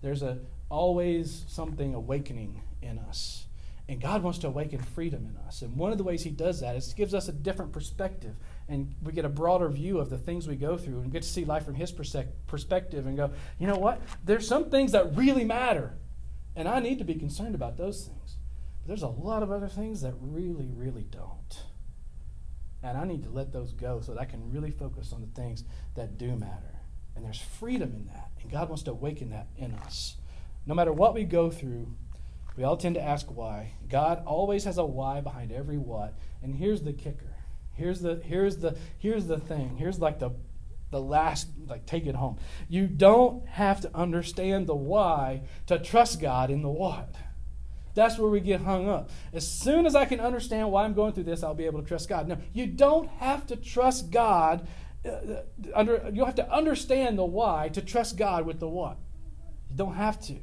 There's 0.00 0.22
a, 0.22 0.38
always 0.72 1.44
something 1.48 1.94
awakening 1.94 2.62
in 2.80 2.98
us. 2.98 3.46
And 3.88 4.00
God 4.00 4.22
wants 4.22 4.38
to 4.38 4.46
awaken 4.46 4.80
freedom 4.80 5.26
in 5.26 5.36
us. 5.46 5.60
And 5.60 5.76
one 5.76 5.92
of 5.92 5.98
the 5.98 6.04
ways 6.04 6.22
He 6.22 6.30
does 6.30 6.60
that 6.60 6.76
is 6.76 6.94
gives 6.94 7.14
us 7.14 7.28
a 7.28 7.32
different 7.32 7.72
perspective. 7.72 8.34
And 8.68 8.94
we 9.02 9.12
get 9.12 9.24
a 9.24 9.28
broader 9.28 9.68
view 9.68 9.98
of 9.98 10.08
the 10.08 10.16
things 10.16 10.48
we 10.48 10.56
go 10.56 10.78
through 10.78 11.00
and 11.00 11.12
get 11.12 11.22
to 11.22 11.28
see 11.28 11.44
life 11.44 11.64
from 11.64 11.74
His 11.74 11.92
perspective 11.92 13.06
and 13.06 13.16
go, 13.16 13.32
you 13.58 13.66
know 13.66 13.76
what? 13.76 14.00
There's 14.24 14.48
some 14.48 14.70
things 14.70 14.92
that 14.92 15.14
really 15.14 15.44
matter. 15.44 15.92
And 16.56 16.66
I 16.66 16.80
need 16.80 16.98
to 16.98 17.04
be 17.04 17.14
concerned 17.14 17.54
about 17.54 17.76
those 17.76 18.06
things. 18.06 18.36
But 18.80 18.88
there's 18.88 19.02
a 19.02 19.08
lot 19.08 19.42
of 19.42 19.50
other 19.50 19.68
things 19.68 20.00
that 20.00 20.14
really, 20.20 20.70
really 20.74 21.04
don't. 21.04 21.62
And 22.82 22.96
I 22.96 23.04
need 23.04 23.24
to 23.24 23.30
let 23.30 23.52
those 23.52 23.72
go 23.72 24.00
so 24.00 24.14
that 24.14 24.20
I 24.20 24.24
can 24.24 24.50
really 24.50 24.70
focus 24.70 25.12
on 25.12 25.20
the 25.20 25.40
things 25.40 25.64
that 25.96 26.18
do 26.18 26.34
matter. 26.34 26.80
And 27.14 27.24
there's 27.24 27.40
freedom 27.40 27.92
in 27.94 28.06
that. 28.06 28.30
And 28.40 28.50
God 28.50 28.68
wants 28.68 28.84
to 28.84 28.92
awaken 28.92 29.30
that 29.30 29.48
in 29.56 29.74
us. 29.74 30.16
No 30.66 30.74
matter 30.74 30.92
what 30.92 31.14
we 31.14 31.24
go 31.24 31.50
through, 31.50 31.94
we 32.56 32.64
all 32.64 32.76
tend 32.76 32.94
to 32.96 33.02
ask 33.02 33.26
why. 33.26 33.74
God 33.88 34.22
always 34.26 34.64
has 34.64 34.78
a 34.78 34.84
why 34.84 35.20
behind 35.20 35.52
every 35.52 35.78
what. 35.78 36.14
And 36.42 36.54
here's 36.54 36.82
the 36.82 36.92
kicker. 36.92 37.34
Here's 37.74 38.00
the 38.00 38.20
here's 38.24 38.58
the 38.58 38.76
here's 38.98 39.26
the 39.26 39.38
thing. 39.38 39.76
Here's 39.76 39.98
like 39.98 40.18
the 40.18 40.30
the 40.90 41.00
last 41.00 41.48
like 41.66 41.86
take 41.86 42.06
it 42.06 42.14
home. 42.14 42.38
You 42.68 42.86
don't 42.86 43.48
have 43.48 43.80
to 43.80 43.96
understand 43.96 44.66
the 44.66 44.74
why 44.74 45.42
to 45.66 45.78
trust 45.78 46.20
God 46.20 46.50
in 46.50 46.62
the 46.62 46.68
what. 46.68 47.14
That's 47.94 48.18
where 48.18 48.30
we 48.30 48.40
get 48.40 48.62
hung 48.62 48.88
up. 48.88 49.10
As 49.32 49.46
soon 49.50 49.84
as 49.84 49.94
I 49.94 50.04
can 50.04 50.20
understand 50.20 50.70
why 50.70 50.84
I'm 50.84 50.94
going 50.94 51.12
through 51.12 51.24
this, 51.24 51.42
I'll 51.42 51.54
be 51.54 51.66
able 51.66 51.82
to 51.82 51.88
trust 51.88 52.08
God. 52.08 52.28
No, 52.28 52.38
you 52.52 52.66
don't 52.66 53.08
have 53.08 53.46
to 53.48 53.56
trust 53.56 54.10
God. 54.10 54.66
Uh, 55.04 55.42
under, 55.74 56.10
you 56.12 56.24
have 56.24 56.36
to 56.36 56.50
understand 56.50 57.18
the 57.18 57.24
why 57.24 57.68
to 57.70 57.82
trust 57.82 58.16
God 58.16 58.46
with 58.46 58.60
the 58.60 58.68
what. 58.68 58.98
You 59.70 59.76
don't 59.76 59.94
have 59.94 60.20
to 60.22 60.36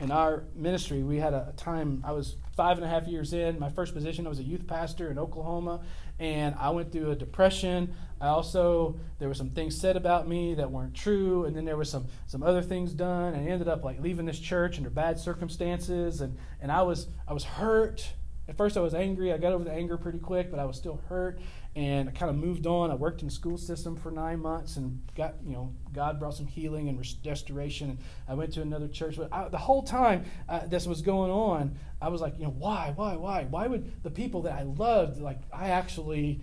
in 0.00 0.10
our 0.10 0.44
ministry, 0.54 1.02
we 1.02 1.18
had 1.18 1.34
a 1.34 1.52
time, 1.56 2.02
I 2.04 2.12
was 2.12 2.36
five 2.56 2.78
and 2.78 2.84
a 2.84 2.88
half 2.88 3.06
years 3.06 3.32
in. 3.32 3.58
My 3.58 3.70
first 3.70 3.94
position, 3.94 4.26
I 4.26 4.28
was 4.28 4.40
a 4.40 4.44
youth 4.44 4.66
pastor 4.66 5.10
in 5.10 5.18
Oklahoma, 5.18 5.80
and 6.18 6.54
I 6.58 6.70
went 6.70 6.90
through 6.90 7.12
a 7.12 7.16
depression. 7.16 7.94
I 8.20 8.28
also, 8.28 8.96
there 9.18 9.28
were 9.28 9.34
some 9.34 9.50
things 9.50 9.76
said 9.76 9.96
about 9.96 10.26
me 10.28 10.54
that 10.54 10.70
weren't 10.70 10.94
true, 10.94 11.44
and 11.44 11.56
then 11.56 11.64
there 11.64 11.76
were 11.76 11.84
some, 11.84 12.06
some 12.26 12.42
other 12.42 12.62
things 12.62 12.92
done, 12.92 13.34
and 13.34 13.48
I 13.48 13.52
ended 13.52 13.68
up 13.68 13.84
like 13.84 14.00
leaving 14.00 14.26
this 14.26 14.38
church 14.38 14.78
under 14.78 14.90
bad 14.90 15.18
circumstances, 15.18 16.20
and, 16.20 16.36
and 16.60 16.72
I 16.72 16.82
was 16.82 17.08
I 17.28 17.32
was 17.32 17.44
hurt. 17.44 18.12
At 18.46 18.56
first, 18.56 18.76
I 18.76 18.80
was 18.80 18.94
angry. 18.94 19.32
I 19.32 19.38
got 19.38 19.52
over 19.52 19.64
the 19.64 19.72
anger 19.72 19.96
pretty 19.96 20.18
quick, 20.18 20.50
but 20.50 20.60
I 20.60 20.64
was 20.64 20.76
still 20.76 21.00
hurt 21.08 21.38
and 21.76 22.08
I 22.08 22.12
kind 22.12 22.30
of 22.30 22.36
moved 22.36 22.66
on. 22.66 22.90
I 22.90 22.94
worked 22.94 23.22
in 23.22 23.28
the 23.28 23.34
school 23.34 23.58
system 23.58 23.96
for 23.96 24.12
nine 24.12 24.40
months 24.40 24.76
and 24.76 25.00
got, 25.16 25.34
you 25.44 25.54
know, 25.54 25.74
God 25.92 26.20
brought 26.20 26.34
some 26.34 26.46
healing 26.46 26.88
and 26.88 27.04
restoration. 27.26 27.90
And 27.90 27.98
I 28.28 28.34
went 28.34 28.52
to 28.54 28.62
another 28.62 28.86
church. 28.86 29.16
But 29.16 29.32
I, 29.32 29.48
the 29.48 29.58
whole 29.58 29.82
time 29.82 30.24
uh, 30.48 30.66
this 30.66 30.86
was 30.86 31.02
going 31.02 31.32
on, 31.32 31.76
I 32.00 32.08
was 32.08 32.20
like, 32.20 32.38
you 32.38 32.44
know, 32.44 32.54
why, 32.56 32.92
why, 32.94 33.16
why? 33.16 33.44
Why 33.50 33.66
would 33.66 34.04
the 34.04 34.10
people 34.10 34.42
that 34.42 34.52
I 34.52 34.62
loved, 34.62 35.20
like, 35.20 35.40
I 35.52 35.70
actually, 35.70 36.42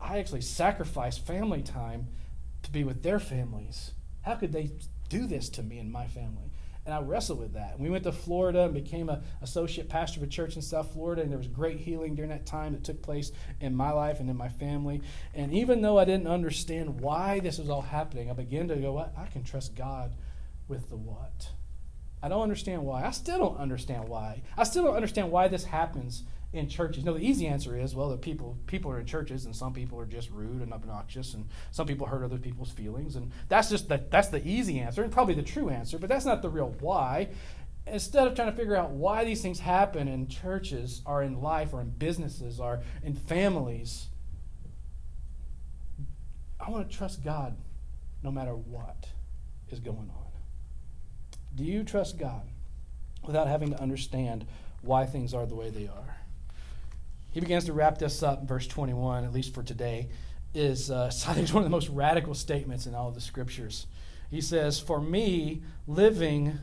I 0.00 0.18
actually 0.18 0.42
sacrificed 0.42 1.26
family 1.26 1.62
time 1.62 2.06
to 2.62 2.70
be 2.70 2.84
with 2.84 3.02
their 3.02 3.18
families? 3.18 3.92
How 4.22 4.36
could 4.36 4.52
they 4.52 4.70
do 5.08 5.26
this 5.26 5.48
to 5.50 5.62
me 5.62 5.78
and 5.78 5.90
my 5.90 6.06
family? 6.06 6.52
And 6.86 6.94
I 6.94 7.00
wrestled 7.00 7.40
with 7.40 7.54
that. 7.54 7.78
We 7.78 7.90
went 7.90 8.04
to 8.04 8.12
Florida 8.12 8.62
and 8.62 8.72
became 8.72 9.08
an 9.08 9.22
associate 9.42 9.88
pastor 9.88 10.20
of 10.20 10.24
a 10.24 10.28
church 10.28 10.56
in 10.56 10.62
South 10.62 10.92
Florida, 10.92 11.20
and 11.20 11.30
there 11.30 11.38
was 11.38 11.48
great 11.48 11.80
healing 11.80 12.14
during 12.14 12.30
that 12.30 12.46
time 12.46 12.72
that 12.72 12.84
took 12.84 13.02
place 13.02 13.32
in 13.60 13.74
my 13.74 13.90
life 13.90 14.20
and 14.20 14.30
in 14.30 14.36
my 14.36 14.48
family. 14.48 15.02
And 15.34 15.52
even 15.52 15.82
though 15.82 15.98
I 15.98 16.04
didn't 16.04 16.28
understand 16.28 17.00
why 17.00 17.40
this 17.40 17.58
was 17.58 17.68
all 17.68 17.82
happening, 17.82 18.30
I 18.30 18.34
began 18.34 18.68
to 18.68 18.76
go, 18.76 18.92
what? 18.92 19.12
I 19.18 19.26
can 19.26 19.42
trust 19.42 19.74
God 19.74 20.14
with 20.68 20.88
the 20.88 20.96
what. 20.96 21.50
I 22.22 22.28
don't 22.28 22.42
understand 22.42 22.82
why. 22.84 23.04
I 23.04 23.10
still 23.10 23.38
don't 23.38 23.58
understand 23.58 24.08
why. 24.08 24.42
I 24.56 24.64
still 24.64 24.84
don't 24.84 24.96
understand 24.96 25.30
why 25.30 25.48
this 25.48 25.64
happens 25.64 26.22
in 26.52 26.68
churches? 26.68 27.04
No, 27.04 27.14
the 27.14 27.20
easy 27.20 27.46
answer 27.46 27.78
is 27.78 27.94
well, 27.94 28.08
the 28.08 28.16
people 28.16 28.56
people 28.66 28.90
are 28.90 29.00
in 29.00 29.06
churches, 29.06 29.44
and 29.44 29.54
some 29.54 29.72
people 29.72 30.00
are 30.00 30.06
just 30.06 30.30
rude 30.30 30.62
and 30.62 30.72
obnoxious, 30.72 31.34
and 31.34 31.48
some 31.70 31.86
people 31.86 32.06
hurt 32.06 32.24
other 32.24 32.38
people's 32.38 32.70
feelings, 32.70 33.16
and 33.16 33.30
that's 33.48 33.68
just 33.68 33.88
the, 33.88 34.02
that's 34.10 34.28
the 34.28 34.46
easy 34.46 34.78
answer, 34.78 35.02
and 35.02 35.12
probably 35.12 35.34
the 35.34 35.42
true 35.42 35.68
answer, 35.68 35.98
but 35.98 36.08
that's 36.08 36.24
not 36.24 36.42
the 36.42 36.48
real 36.48 36.74
why. 36.80 37.28
Instead 37.86 38.26
of 38.26 38.34
trying 38.34 38.50
to 38.50 38.56
figure 38.56 38.74
out 38.74 38.90
why 38.90 39.24
these 39.24 39.40
things 39.40 39.60
happen 39.60 40.08
in 40.08 40.26
churches, 40.26 41.02
or 41.06 41.22
in 41.22 41.40
life, 41.40 41.72
or 41.72 41.80
in 41.80 41.90
businesses, 41.90 42.58
or 42.58 42.80
in 43.02 43.14
families, 43.14 44.06
I 46.58 46.70
want 46.70 46.90
to 46.90 46.96
trust 46.96 47.22
God 47.22 47.56
no 48.22 48.32
matter 48.32 48.54
what 48.56 49.06
is 49.70 49.78
going 49.78 50.10
on. 50.10 50.26
Do 51.54 51.64
you 51.64 51.84
trust 51.84 52.18
God 52.18 52.42
without 53.24 53.46
having 53.46 53.70
to 53.70 53.80
understand 53.80 54.46
why 54.82 55.06
things 55.06 55.32
are 55.32 55.46
the 55.46 55.54
way 55.54 55.70
they 55.70 55.86
are? 55.86 56.15
He 57.36 57.40
begins 57.40 57.66
to 57.66 57.74
wrap 57.74 57.98
this 57.98 58.22
up 58.22 58.40
in 58.40 58.46
verse 58.46 58.66
21, 58.66 59.22
at 59.22 59.30
least 59.30 59.52
for 59.52 59.62
today, 59.62 60.08
is 60.54 60.90
uh, 60.90 61.12
one 61.26 61.58
of 61.58 61.64
the 61.64 61.68
most 61.68 61.90
radical 61.90 62.32
statements 62.32 62.86
in 62.86 62.94
all 62.94 63.08
of 63.08 63.14
the 63.14 63.20
scriptures. 63.20 63.88
He 64.30 64.40
says, 64.40 64.80
For 64.80 65.02
me, 65.02 65.62
living, 65.86 66.58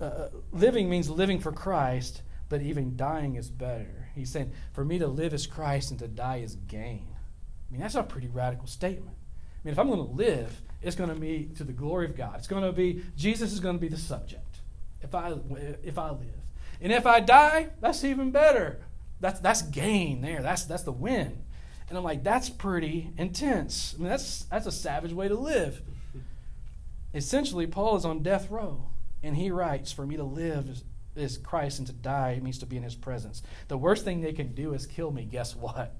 uh, 0.00 0.04
uh, 0.04 0.28
living 0.50 0.88
means 0.88 1.10
living 1.10 1.40
for 1.40 1.52
Christ, 1.52 2.22
but 2.48 2.62
even 2.62 2.96
dying 2.96 3.34
is 3.34 3.50
better. 3.50 4.08
He's 4.14 4.30
saying, 4.30 4.50
For 4.72 4.82
me 4.82 4.98
to 4.98 5.06
live 5.06 5.34
is 5.34 5.46
Christ 5.46 5.90
and 5.90 6.00
to 6.00 6.08
die 6.08 6.38
is 6.38 6.54
gain. 6.54 7.08
I 7.68 7.72
mean, 7.72 7.82
that's 7.82 7.96
a 7.96 8.02
pretty 8.02 8.28
radical 8.28 8.68
statement. 8.68 9.18
I 9.18 9.58
mean, 9.62 9.72
if 9.72 9.78
I'm 9.78 9.88
going 9.88 9.98
to 9.98 10.14
live, 10.14 10.58
it's 10.80 10.96
going 10.96 11.10
to 11.10 11.20
be 11.20 11.50
to 11.58 11.64
the 11.64 11.74
glory 11.74 12.06
of 12.06 12.16
God. 12.16 12.36
It's 12.38 12.48
going 12.48 12.64
to 12.64 12.72
be, 12.72 13.02
Jesus 13.14 13.52
is 13.52 13.60
going 13.60 13.76
to 13.76 13.80
be 13.80 13.88
the 13.88 13.98
subject 13.98 14.60
if 15.02 15.14
I, 15.14 15.34
if 15.84 15.98
I 15.98 16.12
live. 16.12 16.40
And 16.80 16.94
if 16.94 17.04
I 17.04 17.20
die, 17.20 17.68
that's 17.82 18.04
even 18.04 18.30
better. 18.30 18.80
That's, 19.20 19.40
that's 19.40 19.62
gain 19.62 20.20
there. 20.20 20.42
That's, 20.42 20.64
that's 20.64 20.82
the 20.82 20.92
win. 20.92 21.44
And 21.88 21.96
I'm 21.96 22.04
like, 22.04 22.24
that's 22.24 22.50
pretty 22.50 23.10
intense. 23.16 23.94
I 23.96 24.00
mean, 24.00 24.08
that's, 24.08 24.44
that's 24.44 24.66
a 24.66 24.72
savage 24.72 25.12
way 25.12 25.28
to 25.28 25.34
live. 25.34 25.82
Essentially, 27.14 27.66
Paul 27.66 27.96
is 27.96 28.04
on 28.04 28.22
death 28.22 28.50
row, 28.50 28.88
and 29.22 29.36
he 29.36 29.50
writes, 29.50 29.92
For 29.92 30.06
me 30.06 30.16
to 30.16 30.24
live 30.24 30.68
is, 30.68 30.84
is 31.14 31.38
Christ, 31.38 31.78
and 31.78 31.86
to 31.86 31.92
die 31.92 32.40
means 32.42 32.58
to 32.58 32.66
be 32.66 32.76
in 32.76 32.82
his 32.82 32.96
presence. 32.96 33.42
The 33.68 33.78
worst 33.78 34.04
thing 34.04 34.20
they 34.20 34.32
can 34.32 34.54
do 34.54 34.74
is 34.74 34.84
kill 34.86 35.10
me. 35.10 35.24
Guess 35.24 35.56
what? 35.56 35.94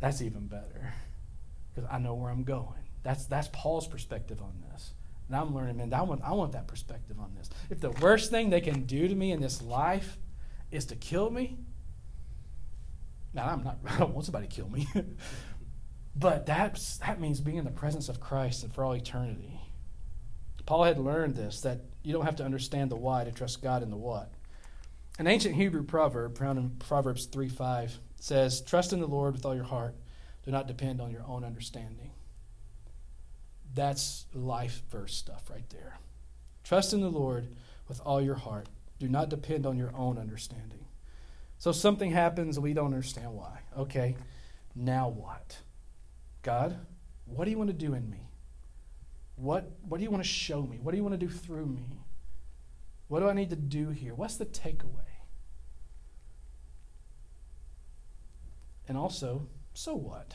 That's 0.00 0.22
even 0.22 0.46
better, 0.46 0.94
because 1.74 1.88
I 1.92 1.98
know 1.98 2.14
where 2.14 2.30
I'm 2.30 2.44
going. 2.44 2.80
That's, 3.02 3.26
that's 3.26 3.48
Paul's 3.52 3.86
perspective 3.86 4.40
on 4.40 4.62
this. 4.70 4.94
And 5.28 5.36
I'm 5.36 5.54
learning, 5.54 5.76
man, 5.76 5.92
I 5.92 6.02
want, 6.02 6.22
I 6.22 6.32
want 6.32 6.52
that 6.52 6.68
perspective 6.68 7.18
on 7.18 7.34
this. 7.36 7.50
If 7.68 7.80
the 7.80 7.90
worst 7.90 8.30
thing 8.30 8.50
they 8.50 8.60
can 8.60 8.84
do 8.84 9.08
to 9.08 9.14
me 9.14 9.32
in 9.32 9.40
this 9.40 9.60
life 9.60 10.18
is 10.70 10.86
to 10.86 10.96
kill 10.96 11.30
me, 11.30 11.58
now, 13.34 13.46
I'm 13.46 13.64
not, 13.64 13.78
I 13.86 13.98
don't 13.98 14.14
want 14.14 14.26
somebody 14.26 14.46
to 14.46 14.54
kill 14.54 14.68
me. 14.68 14.88
but 16.16 16.46
that's, 16.46 16.98
that 16.98 17.20
means 17.20 17.40
being 17.40 17.56
in 17.56 17.64
the 17.64 17.70
presence 17.70 18.08
of 18.08 18.20
Christ 18.20 18.62
and 18.62 18.72
for 18.72 18.84
all 18.84 18.94
eternity. 18.94 19.60
Paul 20.66 20.84
had 20.84 20.98
learned 20.98 21.34
this 21.34 21.60
that 21.62 21.80
you 22.02 22.12
don't 22.12 22.24
have 22.24 22.36
to 22.36 22.44
understand 22.44 22.90
the 22.90 22.96
why 22.96 23.24
to 23.24 23.32
trust 23.32 23.62
God 23.62 23.82
in 23.82 23.90
the 23.90 23.96
what. 23.96 24.32
An 25.18 25.26
ancient 25.26 25.54
Hebrew 25.54 25.82
proverb 25.82 26.38
found 26.38 26.58
in 26.58 26.70
Proverbs 26.70 27.26
3 27.26 27.48
5 27.48 27.98
says, 28.18 28.60
Trust 28.60 28.92
in 28.92 29.00
the 29.00 29.06
Lord 29.06 29.34
with 29.34 29.44
all 29.44 29.54
your 29.54 29.64
heart. 29.64 29.94
Do 30.44 30.50
not 30.50 30.66
depend 30.66 31.00
on 31.00 31.10
your 31.10 31.24
own 31.26 31.44
understanding. 31.44 32.12
That's 33.74 34.26
life 34.34 34.82
verse 34.90 35.14
stuff 35.14 35.50
right 35.50 35.68
there. 35.70 35.98
Trust 36.64 36.92
in 36.92 37.00
the 37.00 37.10
Lord 37.10 37.48
with 37.88 38.00
all 38.04 38.20
your 38.20 38.34
heart. 38.36 38.68
Do 38.98 39.08
not 39.08 39.28
depend 39.28 39.66
on 39.66 39.76
your 39.76 39.94
own 39.96 40.18
understanding. 40.18 40.86
So 41.62 41.70
something 41.70 42.10
happens, 42.10 42.58
we 42.58 42.74
don't 42.74 42.86
understand 42.86 43.34
why. 43.34 43.60
Okay, 43.78 44.16
now 44.74 45.08
what? 45.08 45.58
God, 46.42 46.76
what 47.24 47.44
do 47.44 47.52
you 47.52 47.56
want 47.56 47.70
to 47.70 47.72
do 47.72 47.94
in 47.94 48.10
me? 48.10 48.32
What, 49.36 49.70
what 49.88 49.98
do 49.98 50.02
you 50.02 50.10
want 50.10 50.24
to 50.24 50.28
show 50.28 50.62
me? 50.62 50.80
What 50.82 50.90
do 50.90 50.96
you 50.96 51.04
want 51.04 51.12
to 51.12 51.24
do 51.24 51.28
through 51.32 51.66
me? 51.66 52.00
What 53.06 53.20
do 53.20 53.28
I 53.28 53.32
need 53.32 53.50
to 53.50 53.56
do 53.56 53.90
here? 53.90 54.12
What's 54.12 54.38
the 54.38 54.44
takeaway? 54.44 55.20
And 58.88 58.98
also, 58.98 59.46
so 59.72 59.94
what? 59.94 60.34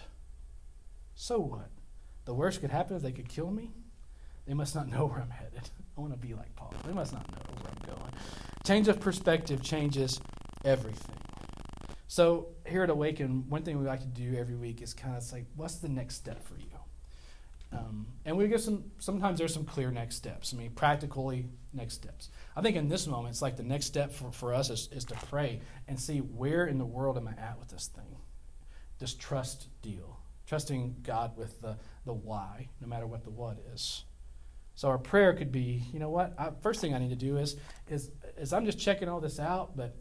So 1.14 1.40
what? 1.40 1.72
The 2.24 2.34
worst 2.34 2.62
could 2.62 2.72
happen 2.72 2.96
if 2.96 3.02
they 3.02 3.12
could 3.12 3.28
kill 3.28 3.52
me. 3.52 3.72
They 4.46 4.54
must 4.54 4.76
not 4.76 4.88
know 4.88 5.08
where 5.08 5.20
I'm 5.20 5.30
headed. 5.30 5.70
I 5.98 6.00
want 6.00 6.14
to 6.14 6.18
be 6.18 6.34
like 6.34 6.56
Paul. 6.56 6.74
They 6.86 6.94
must 6.94 7.12
not 7.12 7.30
know 7.30 7.54
where 7.62 7.74
I'm 7.74 7.98
going. 8.00 8.14
Change 8.66 8.88
of 8.88 9.02
perspective 9.02 9.62
changes 9.62 10.22
everything. 10.68 11.16
So 12.08 12.50
here 12.66 12.84
at 12.84 12.90
Awaken, 12.90 13.50
one 13.50 13.64
thing 13.64 13.80
we 13.80 13.86
like 13.86 14.02
to 14.02 14.08
do 14.08 14.36
every 14.38 14.56
week 14.56 14.82
is 14.82 14.94
kind 14.94 15.16
of 15.16 15.24
say, 15.24 15.46
what's 15.56 15.76
the 15.76 15.90
next 15.90 16.16
step 16.16 16.44
for 16.44 16.56
you? 16.56 16.66
Um, 17.72 18.08
and 18.26 18.38
we 18.38 18.48
give 18.48 18.62
some. 18.62 18.86
Sometimes 19.00 19.40
there's 19.40 19.54
some 19.54 19.66
clear 19.66 19.92
next 19.92 20.16
steps. 20.16 20.54
I 20.54 20.58
mean, 20.58 20.72
practically 20.72 21.48
next 21.74 21.96
steps. 21.96 22.30
I 22.56 22.62
think 22.62 22.78
in 22.78 22.88
this 22.88 23.08
moment, 23.08 23.34
it's 23.34 23.42
like 23.42 23.58
the 23.58 23.64
next 23.64 23.88
step 23.88 24.14
for, 24.14 24.32
for 24.32 24.54
us 24.54 24.70
is, 24.70 24.88
is 24.94 25.04
to 25.06 25.16
pray 25.30 25.60
and 25.86 26.00
see 26.00 26.20
where 26.20 26.66
in 26.66 26.78
the 26.78 26.86
world 26.86 27.18
am 27.18 27.28
I 27.28 27.32
at 27.32 27.60
with 27.60 27.68
this 27.68 27.88
thing, 27.88 28.16
this 29.00 29.14
trust 29.14 29.68
deal, 29.82 30.18
trusting 30.46 30.98
God 31.04 31.36
with 31.36 31.60
the 31.60 31.78
the 32.06 32.14
why, 32.14 32.70
no 32.80 32.88
matter 32.88 33.06
what 33.06 33.26
the 33.26 33.32
what 33.32 33.58
is. 33.74 34.06
So 34.76 34.88
our 34.88 34.98
prayer 34.98 35.34
could 35.34 35.52
be, 35.52 35.84
you 35.92 36.00
know 36.00 36.10
what? 36.10 36.36
I, 36.40 36.52
first 36.62 36.80
thing 36.80 36.94
I 36.94 37.00
need 37.00 37.10
to 37.10 37.18
do 37.18 37.38
is 37.38 37.58
is 37.90 38.12
is 38.38 38.54
I'm 38.54 38.66
just 38.66 38.80
checking 38.80 39.10
all 39.10 39.20
this 39.20 39.42
out, 39.42 39.76
but 39.76 39.94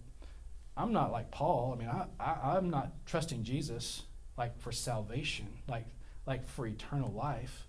I'm 0.77 0.93
not 0.93 1.11
like 1.13 1.31
Paul. 1.31 1.75
I 1.75 1.79
mean, 1.79 1.89
I, 1.89 2.07
I, 2.21 2.57
I'm 2.57 2.71
not 2.71 2.93
trusting 3.07 3.45
Jesus 3.45 4.03
like 4.37 4.59
for 4.61 4.73
salvation, 4.73 5.49
like, 5.69 5.87
like 6.27 6.47
for 6.47 6.67
eternal 6.67 7.11
life. 7.13 7.67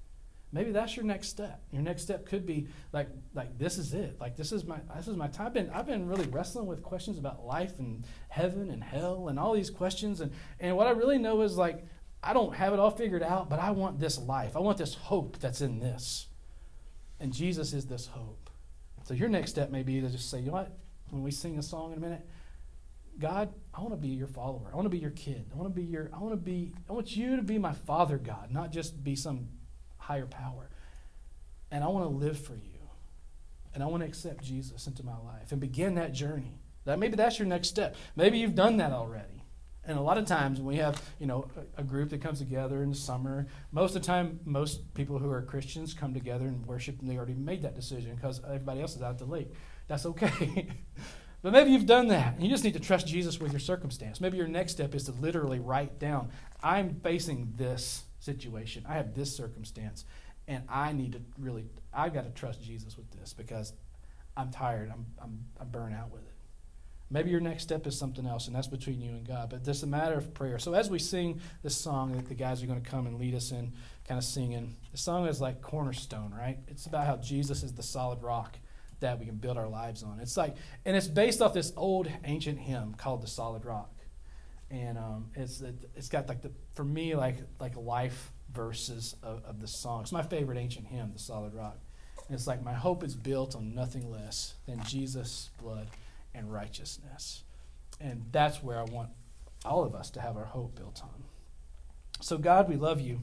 maybe 0.51 0.71
that's 0.71 0.95
your 0.95 1.05
next 1.05 1.27
step. 1.29 1.61
Your 1.71 1.81
next 1.81 2.01
step 2.03 2.25
could 2.25 2.45
be 2.45 2.67
like 2.93 3.09
like 3.33 3.57
this 3.57 3.77
is 3.77 3.93
it. 3.93 4.19
Like 4.19 4.35
this 4.35 4.51
is 4.51 4.65
my 4.65 4.79
this 4.95 5.07
is 5.07 5.15
my 5.15 5.27
time. 5.27 5.47
I've 5.47 5.53
been 5.53 5.69
I've 5.69 5.85
been 5.85 6.07
really 6.07 6.27
wrestling 6.27 6.67
with 6.67 6.81
questions 6.83 7.17
about 7.17 7.45
life 7.45 7.79
and 7.79 8.05
heaven 8.29 8.69
and 8.69 8.83
hell 8.83 9.27
and 9.29 9.39
all 9.39 9.53
these 9.53 9.69
questions 9.69 10.21
and 10.21 10.31
and 10.59 10.75
what 10.75 10.87
I 10.87 10.91
really 10.91 11.17
know 11.17 11.41
is 11.41 11.57
like 11.57 11.85
I 12.23 12.33
don't 12.33 12.55
have 12.55 12.73
it 12.73 12.79
all 12.79 12.91
figured 12.91 13.23
out, 13.23 13.49
but 13.49 13.59
I 13.59 13.71
want 13.71 13.99
this 13.99 14.17
life. 14.17 14.55
I 14.55 14.59
want 14.59 14.77
this 14.77 14.95
hope 14.95 15.37
that's 15.39 15.61
in 15.61 15.79
this. 15.79 16.27
And 17.19 17.31
Jesus 17.33 17.73
is 17.73 17.85
this 17.85 18.07
hope. 18.07 18.49
So 19.03 19.13
your 19.13 19.29
next 19.29 19.51
step 19.51 19.69
may 19.69 19.83
be 19.83 20.01
to 20.01 20.09
just 20.09 20.29
say, 20.29 20.39
you 20.39 20.47
know 20.47 20.53
what? 20.53 20.77
When 21.09 21.23
we 21.23 21.31
sing 21.31 21.57
a 21.57 21.63
song 21.63 21.91
in 21.91 21.97
a 21.99 22.01
minute, 22.01 22.27
God, 23.19 23.53
I 23.73 23.81
want 23.81 23.93
to 23.93 23.97
be 23.97 24.09
your 24.09 24.27
follower. 24.27 24.69
I 24.71 24.75
want 24.75 24.85
to 24.85 24.89
be 24.89 24.99
your 24.99 25.11
kid. 25.11 25.45
I 25.51 25.57
want 25.57 25.73
to 25.73 25.73
be 25.73 25.85
your 25.85 26.09
I 26.13 26.19
want 26.19 26.33
to 26.33 26.37
be 26.37 26.73
I 26.89 26.93
want 26.93 27.15
you 27.15 27.35
to 27.35 27.41
be 27.41 27.57
my 27.57 27.73
father 27.73 28.17
God, 28.17 28.51
not 28.51 28.71
just 28.71 29.03
be 29.03 29.15
some 29.15 29.49
higher 29.97 30.25
power. 30.25 30.69
And 31.71 31.83
I 31.83 31.87
want 31.87 32.05
to 32.09 32.15
live 32.15 32.39
for 32.39 32.55
you. 32.55 32.79
And 33.73 33.83
I 33.83 33.87
want 33.87 34.01
to 34.01 34.07
accept 34.07 34.43
Jesus 34.43 34.87
into 34.87 35.03
my 35.03 35.17
life 35.17 35.51
and 35.51 35.59
begin 35.59 35.95
that 35.95 36.13
journey. 36.13 36.59
That 36.85 36.99
maybe 36.99 37.15
that's 37.15 37.37
your 37.37 37.47
next 37.47 37.67
step. 37.67 37.95
Maybe 38.15 38.39
you've 38.39 38.55
done 38.55 38.77
that 38.77 38.91
already. 38.91 39.43
And 39.83 39.97
a 39.97 40.01
lot 40.01 40.17
of 40.17 40.25
times 40.25 40.59
when 40.59 40.67
we 40.67 40.77
have, 40.77 41.01
you 41.19 41.27
know, 41.27 41.47
a, 41.77 41.83
group 41.83 42.09
that 42.09 42.21
comes 42.21 42.39
together 42.39 42.83
in 42.83 42.89
the 42.89 42.95
summer, 42.95 43.47
most 43.71 43.95
of 43.95 44.01
the 44.01 44.05
time 44.07 44.39
most 44.43 44.93
people 44.93 45.17
who 45.17 45.29
are 45.29 45.41
Christians 45.41 45.93
come 45.93 46.13
together 46.13 46.45
and 46.45 46.65
worship 46.65 46.99
and 46.99 47.09
they 47.09 47.17
already 47.17 47.33
made 47.33 47.61
that 47.61 47.73
decision 47.73 48.15
because 48.15 48.41
everybody 48.45 48.81
else 48.81 48.95
is 48.95 49.01
out 49.01 49.17
the 49.17 49.25
lake. 49.25 49.49
That's 49.87 50.05
okay. 50.05 50.67
But 51.41 51.53
maybe 51.53 51.71
you've 51.71 51.85
done 51.85 52.07
that. 52.07 52.41
You 52.41 52.49
just 52.49 52.63
need 52.63 52.73
to 52.73 52.79
trust 52.79 53.07
Jesus 53.07 53.39
with 53.39 53.51
your 53.51 53.59
circumstance. 53.59 54.19
Maybe 54.19 54.37
your 54.37 54.47
next 54.47 54.71
step 54.73 54.95
is 54.95 55.03
to 55.05 55.11
literally 55.11 55.59
write 55.59 55.99
down 55.99 56.29
I'm 56.63 56.99
facing 57.01 57.53
this 57.55 58.03
situation. 58.19 58.85
I 58.89 58.95
have 58.95 59.13
this 59.13 59.35
circumstance, 59.35 60.05
and 60.47 60.63
I 60.67 60.91
need 60.91 61.13
to 61.13 61.21
really, 61.39 61.65
I've 61.93 62.13
got 62.13 62.23
to 62.23 62.31
trust 62.31 62.63
Jesus 62.63 62.97
with 62.97 63.09
this 63.11 63.33
because 63.33 63.73
I'm 64.35 64.51
tired. 64.51 64.91
I'm, 64.91 65.05
I'm, 65.21 65.45
I'm 65.59 65.69
burnt 65.69 65.93
out 65.93 66.11
with 66.11 66.23
it. 66.23 66.33
Maybe 67.09 67.29
your 67.29 67.39
next 67.39 67.63
step 67.63 67.87
is 67.87 67.97
something 67.97 68.25
else, 68.25 68.47
and 68.47 68.55
that's 68.55 68.67
between 68.67 68.99
you 68.99 69.11
and 69.11 69.25
God. 69.25 69.49
But 69.49 69.65
is 69.65 69.83
a 69.83 69.87
matter 69.87 70.15
of 70.15 70.33
prayer. 70.33 70.59
So 70.59 70.73
as 70.73 70.89
we 70.89 70.99
sing 70.99 71.39
this 71.63 71.77
song 71.77 72.13
that 72.13 72.27
the 72.27 72.35
guys 72.35 72.61
are 72.61 72.67
going 72.67 72.81
to 72.81 72.89
come 72.89 73.07
and 73.07 73.17
lead 73.17 73.33
us 73.33 73.51
in, 73.51 73.71
kind 74.05 74.17
of 74.17 74.25
singing, 74.25 74.75
the 74.91 74.97
song 74.97 75.25
is 75.27 75.39
like 75.39 75.61
cornerstone, 75.61 76.33
right? 76.37 76.57
It's 76.67 76.85
about 76.85 77.05
how 77.05 77.15
Jesus 77.17 77.63
is 77.63 77.73
the 77.73 77.83
solid 77.83 78.21
rock 78.21 78.57
that 78.99 79.19
we 79.19 79.25
can 79.25 79.35
build 79.35 79.57
our 79.57 79.67
lives 79.67 80.03
on. 80.03 80.19
It's 80.19 80.37
like, 80.37 80.55
and 80.85 80.95
it's 80.95 81.07
based 81.07 81.41
off 81.41 81.53
this 81.53 81.71
old 81.75 82.07
ancient 82.23 82.59
hymn 82.59 82.95
called 82.95 83.21
"The 83.21 83.27
Solid 83.27 83.65
Rock." 83.65 83.97
and 84.69 84.97
um, 84.97 85.31
it's 85.35 85.61
it, 85.61 85.75
has 85.95 86.09
got 86.09 86.27
like 86.27 86.41
the 86.41 86.51
for 86.73 86.83
me 86.83 87.15
like 87.15 87.37
like 87.59 87.75
life 87.75 88.31
verses 88.51 89.15
of, 89.23 89.43
of 89.45 89.59
the 89.59 89.67
song. 89.67 90.01
It's 90.01 90.11
my 90.11 90.23
favorite 90.23 90.57
ancient 90.57 90.87
hymn, 90.87 91.11
"The 91.13 91.19
Solid 91.19 91.53
Rock." 91.53 91.77
And 92.27 92.35
it's 92.35 92.47
like 92.47 92.63
my 92.63 92.73
hope 92.73 93.03
is 93.03 93.15
built 93.15 93.55
on 93.55 93.73
nothing 93.73 94.11
less 94.11 94.55
than 94.65 94.83
Jesus' 94.83 95.49
blood 95.61 95.87
and 96.33 96.51
righteousness, 96.51 97.43
and 98.01 98.25
that's 98.31 98.61
where 98.61 98.79
I 98.79 98.83
want 98.83 99.09
all 99.63 99.83
of 99.83 99.95
us 99.95 100.09
to 100.11 100.21
have 100.21 100.35
our 100.35 100.45
hope 100.45 100.75
built 100.75 101.01
on. 101.01 101.23
So 102.19 102.37
God, 102.37 102.67
we 102.67 102.75
love 102.75 102.99
you, 102.99 103.21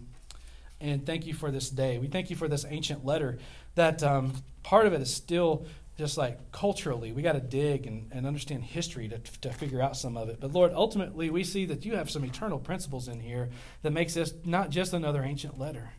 and 0.81 1.05
thank 1.05 1.27
you 1.27 1.35
for 1.35 1.51
this 1.51 1.71
day. 1.71 1.99
We 1.99 2.09
thank 2.09 2.31
you 2.31 2.37
for 2.37 2.49
this 2.49 2.65
ancient 2.69 3.05
letter 3.05 3.39
that 3.75 4.03
um, 4.03 4.35
part 4.63 4.87
of 4.87 4.93
it 4.93 5.01
is 5.01 5.13
still 5.13 5.67
just 5.97 6.19
like 6.19 6.51
culturally, 6.51 7.13
we 7.13 7.23
got 7.23 7.33
to 7.33 7.41
dig 7.41 7.87
and, 7.87 8.11
and 8.11 8.27
understand 8.27 8.65
history 8.65 9.09
to, 9.09 9.19
to 9.41 9.53
figure 9.53 9.81
out 9.81 9.97
some 9.97 10.17
of 10.17 10.29
it. 10.29 10.39
But 10.41 10.53
Lord, 10.53 10.73
ultimately, 10.75 11.31
we 11.31 11.45
see 11.45 11.67
that 11.67 11.85
you 11.85 11.95
have 11.95 12.11
some 12.11 12.25
eternal 12.25 12.59
principles 12.59 13.07
in 13.07 13.21
here 13.21 13.51
that 13.83 13.93
makes 13.93 14.15
this 14.15 14.35
not 14.45 14.71
just 14.71 14.93
another 14.93 15.23
ancient 15.23 15.59
letter. 15.59 15.91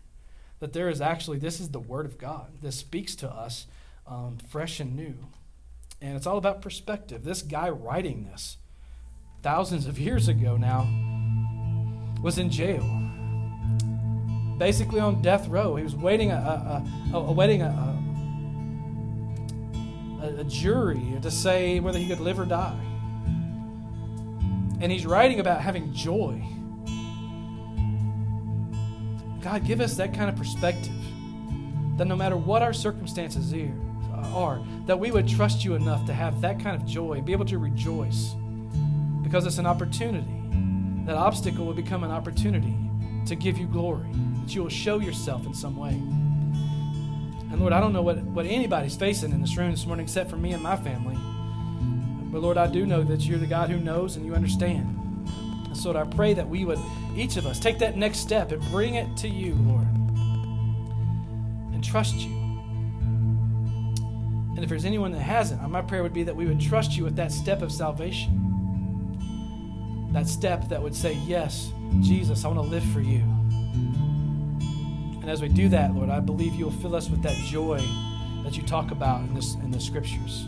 That 0.60 0.74
there 0.74 0.90
is 0.90 1.00
actually, 1.00 1.40
this 1.40 1.60
is 1.62 1.70
the 1.70 1.80
Word 1.80 2.06
of 2.06 2.18
God. 2.18 2.58
This 2.62 2.76
speaks 2.76 3.16
to 3.18 3.30
us 3.30 3.68
um, 4.06 4.38
fresh 4.50 4.82
and 4.82 4.96
new. 4.96 5.16
And 6.02 6.18
it's 6.18 6.28
all 6.28 6.38
about 6.38 6.62
perspective. 6.62 7.24
This 7.24 7.42
guy 7.42 7.70
writing 7.70 8.26
this 8.26 8.58
thousands 9.42 9.86
of 9.86 9.98
years 9.98 10.28
ago 10.28 10.58
now 10.58 10.88
was 12.22 12.38
in 12.38 12.50
jail. 12.50 13.05
Basically 14.58 15.00
on 15.00 15.22
death 15.22 15.48
row. 15.48 15.76
He 15.76 15.84
was 15.84 15.96
waiting 15.96 16.32
a, 16.32 16.84
a, 17.14 17.18
a, 17.18 17.32
waiting 17.32 17.62
a, 17.62 18.00
a, 20.22 20.42
a 20.42 20.44
jury 20.46 21.18
to 21.22 21.30
say 21.32 21.80
whether 21.80 22.00
he 22.00 22.08
could 22.08 22.20
live 22.20 22.40
or 22.40 22.46
die. 22.46 22.80
And 24.82 24.92
he's 24.92 25.06
writing 25.06 25.40
about 25.40 25.62
having 25.62 25.94
joy. 25.94 26.44
God, 29.42 29.66
give 29.66 29.80
us 29.80 29.96
that 29.98 30.14
kind 30.14 30.30
of 30.30 30.36
perspective 30.36 30.92
that 31.98 32.06
no 32.06 32.16
matter 32.16 32.36
what 32.36 32.62
our 32.62 32.74
circumstances 32.74 33.54
are, 34.34 34.62
that 34.86 35.00
we 35.00 35.12
would 35.12 35.28
trust 35.28 35.64
you 35.64 35.76
enough 35.76 36.06
to 36.06 36.14
have 36.14 36.42
that 36.42 36.60
kind 36.60 36.76
of 36.76 36.86
joy, 36.86 37.22
be 37.22 37.32
able 37.32 37.46
to 37.46 37.58
rejoice 37.58 38.36
because 39.24 39.46
it's 39.46 39.58
an 39.58 39.66
opportunity. 39.66 40.42
That 41.06 41.16
obstacle 41.16 41.66
will 41.66 41.74
become 41.74 42.04
an 42.04 42.12
opportunity 42.12 42.76
to 43.28 43.36
give 43.36 43.58
you 43.58 43.68
glory, 43.68 44.10
that 44.46 44.54
you 44.54 44.62
will 44.62 44.70
show 44.70 45.00
yourself 45.00 45.48
in 45.48 45.56
some 45.56 45.76
way. 45.76 45.94
And 47.52 47.60
Lord, 47.60 47.74
I 47.74 47.80
don't 47.80 47.94
know 47.94 48.04
what, 48.04 48.20
what 48.20 48.46
anybody's 48.46 48.96
facing 48.96 49.32
in 49.32 49.42
this 49.42 49.58
room 49.58 49.72
this 49.72 49.88
morning 49.88 50.04
except 50.04 50.30
for 50.30 50.38
me 50.38 50.54
and 50.54 50.62
my 50.62 50.76
family. 50.76 51.18
But 52.32 52.42
Lord, 52.42 52.58
I 52.58 52.68
do 52.68 52.86
know 52.86 53.02
that 53.04 53.22
you're 53.22 53.40
the 53.40 53.48
God 53.48 53.72
who 53.72 53.80
knows 53.80 54.18
and 54.18 54.26
you 54.26 54.36
understand. 54.36 55.00
And 55.66 55.76
so, 55.76 55.92
Lord, 55.92 56.08
I 56.08 56.10
pray 56.12 56.36
that 56.36 56.48
we 56.48 56.64
would, 56.64 56.78
each 57.16 57.38
of 57.38 57.48
us, 57.48 57.60
take 57.60 57.80
that 57.80 57.98
next 57.98 58.20
step 58.20 58.52
and 58.52 58.62
bring 58.70 58.96
it 58.96 59.18
to 59.18 59.28
you, 59.28 59.56
Lord, 59.56 59.88
and 61.74 61.84
trust 61.84 62.14
you. 62.18 62.36
And 64.54 64.60
if 64.60 64.70
there's 64.70 64.86
anyone 64.86 65.12
that 65.14 65.22
hasn't, 65.22 65.68
my 65.70 65.82
prayer 65.82 66.04
would 66.04 66.14
be 66.14 66.22
that 66.22 66.36
we 66.36 66.46
would 66.46 66.62
trust 66.62 66.96
you 66.96 67.04
with 67.04 67.16
that 67.16 67.32
step 67.32 67.64
of 67.64 67.72
salvation. 67.72 68.42
That 70.14 70.28
step 70.28 70.70
that 70.70 70.84
would 70.84 70.96
say, 70.96 71.14
Yes, 71.26 71.72
Jesus, 72.02 72.46
I 72.46 72.50
want 72.50 72.60
to 72.60 72.70
live 72.70 72.86
for 72.94 73.02
you. 73.02 73.24
And 75.26 75.32
as 75.32 75.42
we 75.42 75.48
do 75.48 75.70
that, 75.70 75.96
Lord, 75.96 76.12
I 76.12 76.20
believe 76.20 76.54
you 76.54 76.66
will 76.66 76.72
fill 76.72 76.96
us 76.96 77.10
with 77.10 77.24
that 77.24 77.36
joy 77.38 77.80
that 78.44 78.56
you 78.56 78.62
talk 78.62 78.92
about 78.92 79.22
in, 79.22 79.34
this, 79.34 79.56
in 79.56 79.72
the 79.72 79.80
scriptures. 79.80 80.48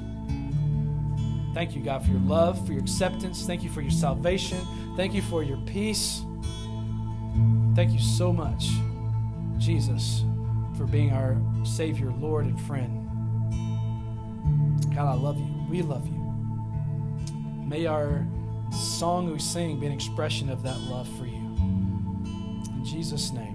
Thank 1.55 1.75
you, 1.75 1.81
God, 1.81 2.05
for 2.05 2.11
your 2.11 2.19
love, 2.19 2.63
for 2.63 2.73
your 2.73 2.83
acceptance. 2.83 3.47
Thank 3.47 3.63
you 3.63 3.71
for 3.71 3.81
your 3.81 3.89
salvation. 3.89 4.59
Thank 4.95 5.15
you 5.15 5.23
for 5.23 5.41
your 5.41 5.57
peace. 5.65 6.21
Thank 7.73 7.91
you 7.91 7.97
so 7.97 8.31
much, 8.31 8.69
Jesus, 9.57 10.23
for 10.77 10.85
being 10.85 11.11
our 11.11 11.35
Savior, 11.63 12.11
Lord, 12.11 12.45
and 12.45 12.61
friend. 12.61 13.03
God, 14.93 15.07
I 15.07 15.15
love 15.15 15.39
you. 15.39 15.65
We 15.71 15.81
love 15.81 16.05
you. 16.05 16.21
May 17.65 17.87
our 17.87 18.27
song 18.71 19.33
we 19.33 19.39
sing 19.39 19.79
be 19.79 19.87
an 19.87 19.91
expression 19.91 20.51
of 20.51 20.61
that 20.61 20.79
love 20.81 21.09
for 21.17 21.25
you. 21.25 21.33
In 21.33 22.83
Jesus' 22.85 23.31
name. 23.31 23.46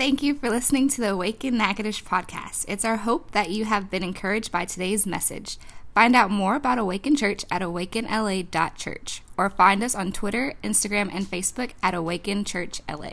Thank 0.00 0.22
you 0.22 0.32
for 0.32 0.48
listening 0.48 0.88
to 0.88 1.02
the 1.02 1.10
Awaken 1.10 1.58
Natchitoches 1.58 2.00
podcast. 2.00 2.64
It's 2.66 2.86
our 2.86 2.96
hope 2.96 3.32
that 3.32 3.50
you 3.50 3.66
have 3.66 3.90
been 3.90 4.02
encouraged 4.02 4.50
by 4.50 4.64
today's 4.64 5.06
message. 5.06 5.58
Find 5.94 6.16
out 6.16 6.30
more 6.30 6.54
about 6.54 6.78
Awaken 6.78 7.16
Church 7.16 7.44
at 7.50 7.60
awakenla.church 7.60 9.22
or 9.36 9.50
find 9.50 9.82
us 9.82 9.94
on 9.94 10.12
Twitter, 10.12 10.54
Instagram, 10.64 11.14
and 11.14 11.26
Facebook 11.26 11.72
at 11.82 11.92
Awaken 11.92 12.44
Church 12.46 12.80
LA. 12.88 13.10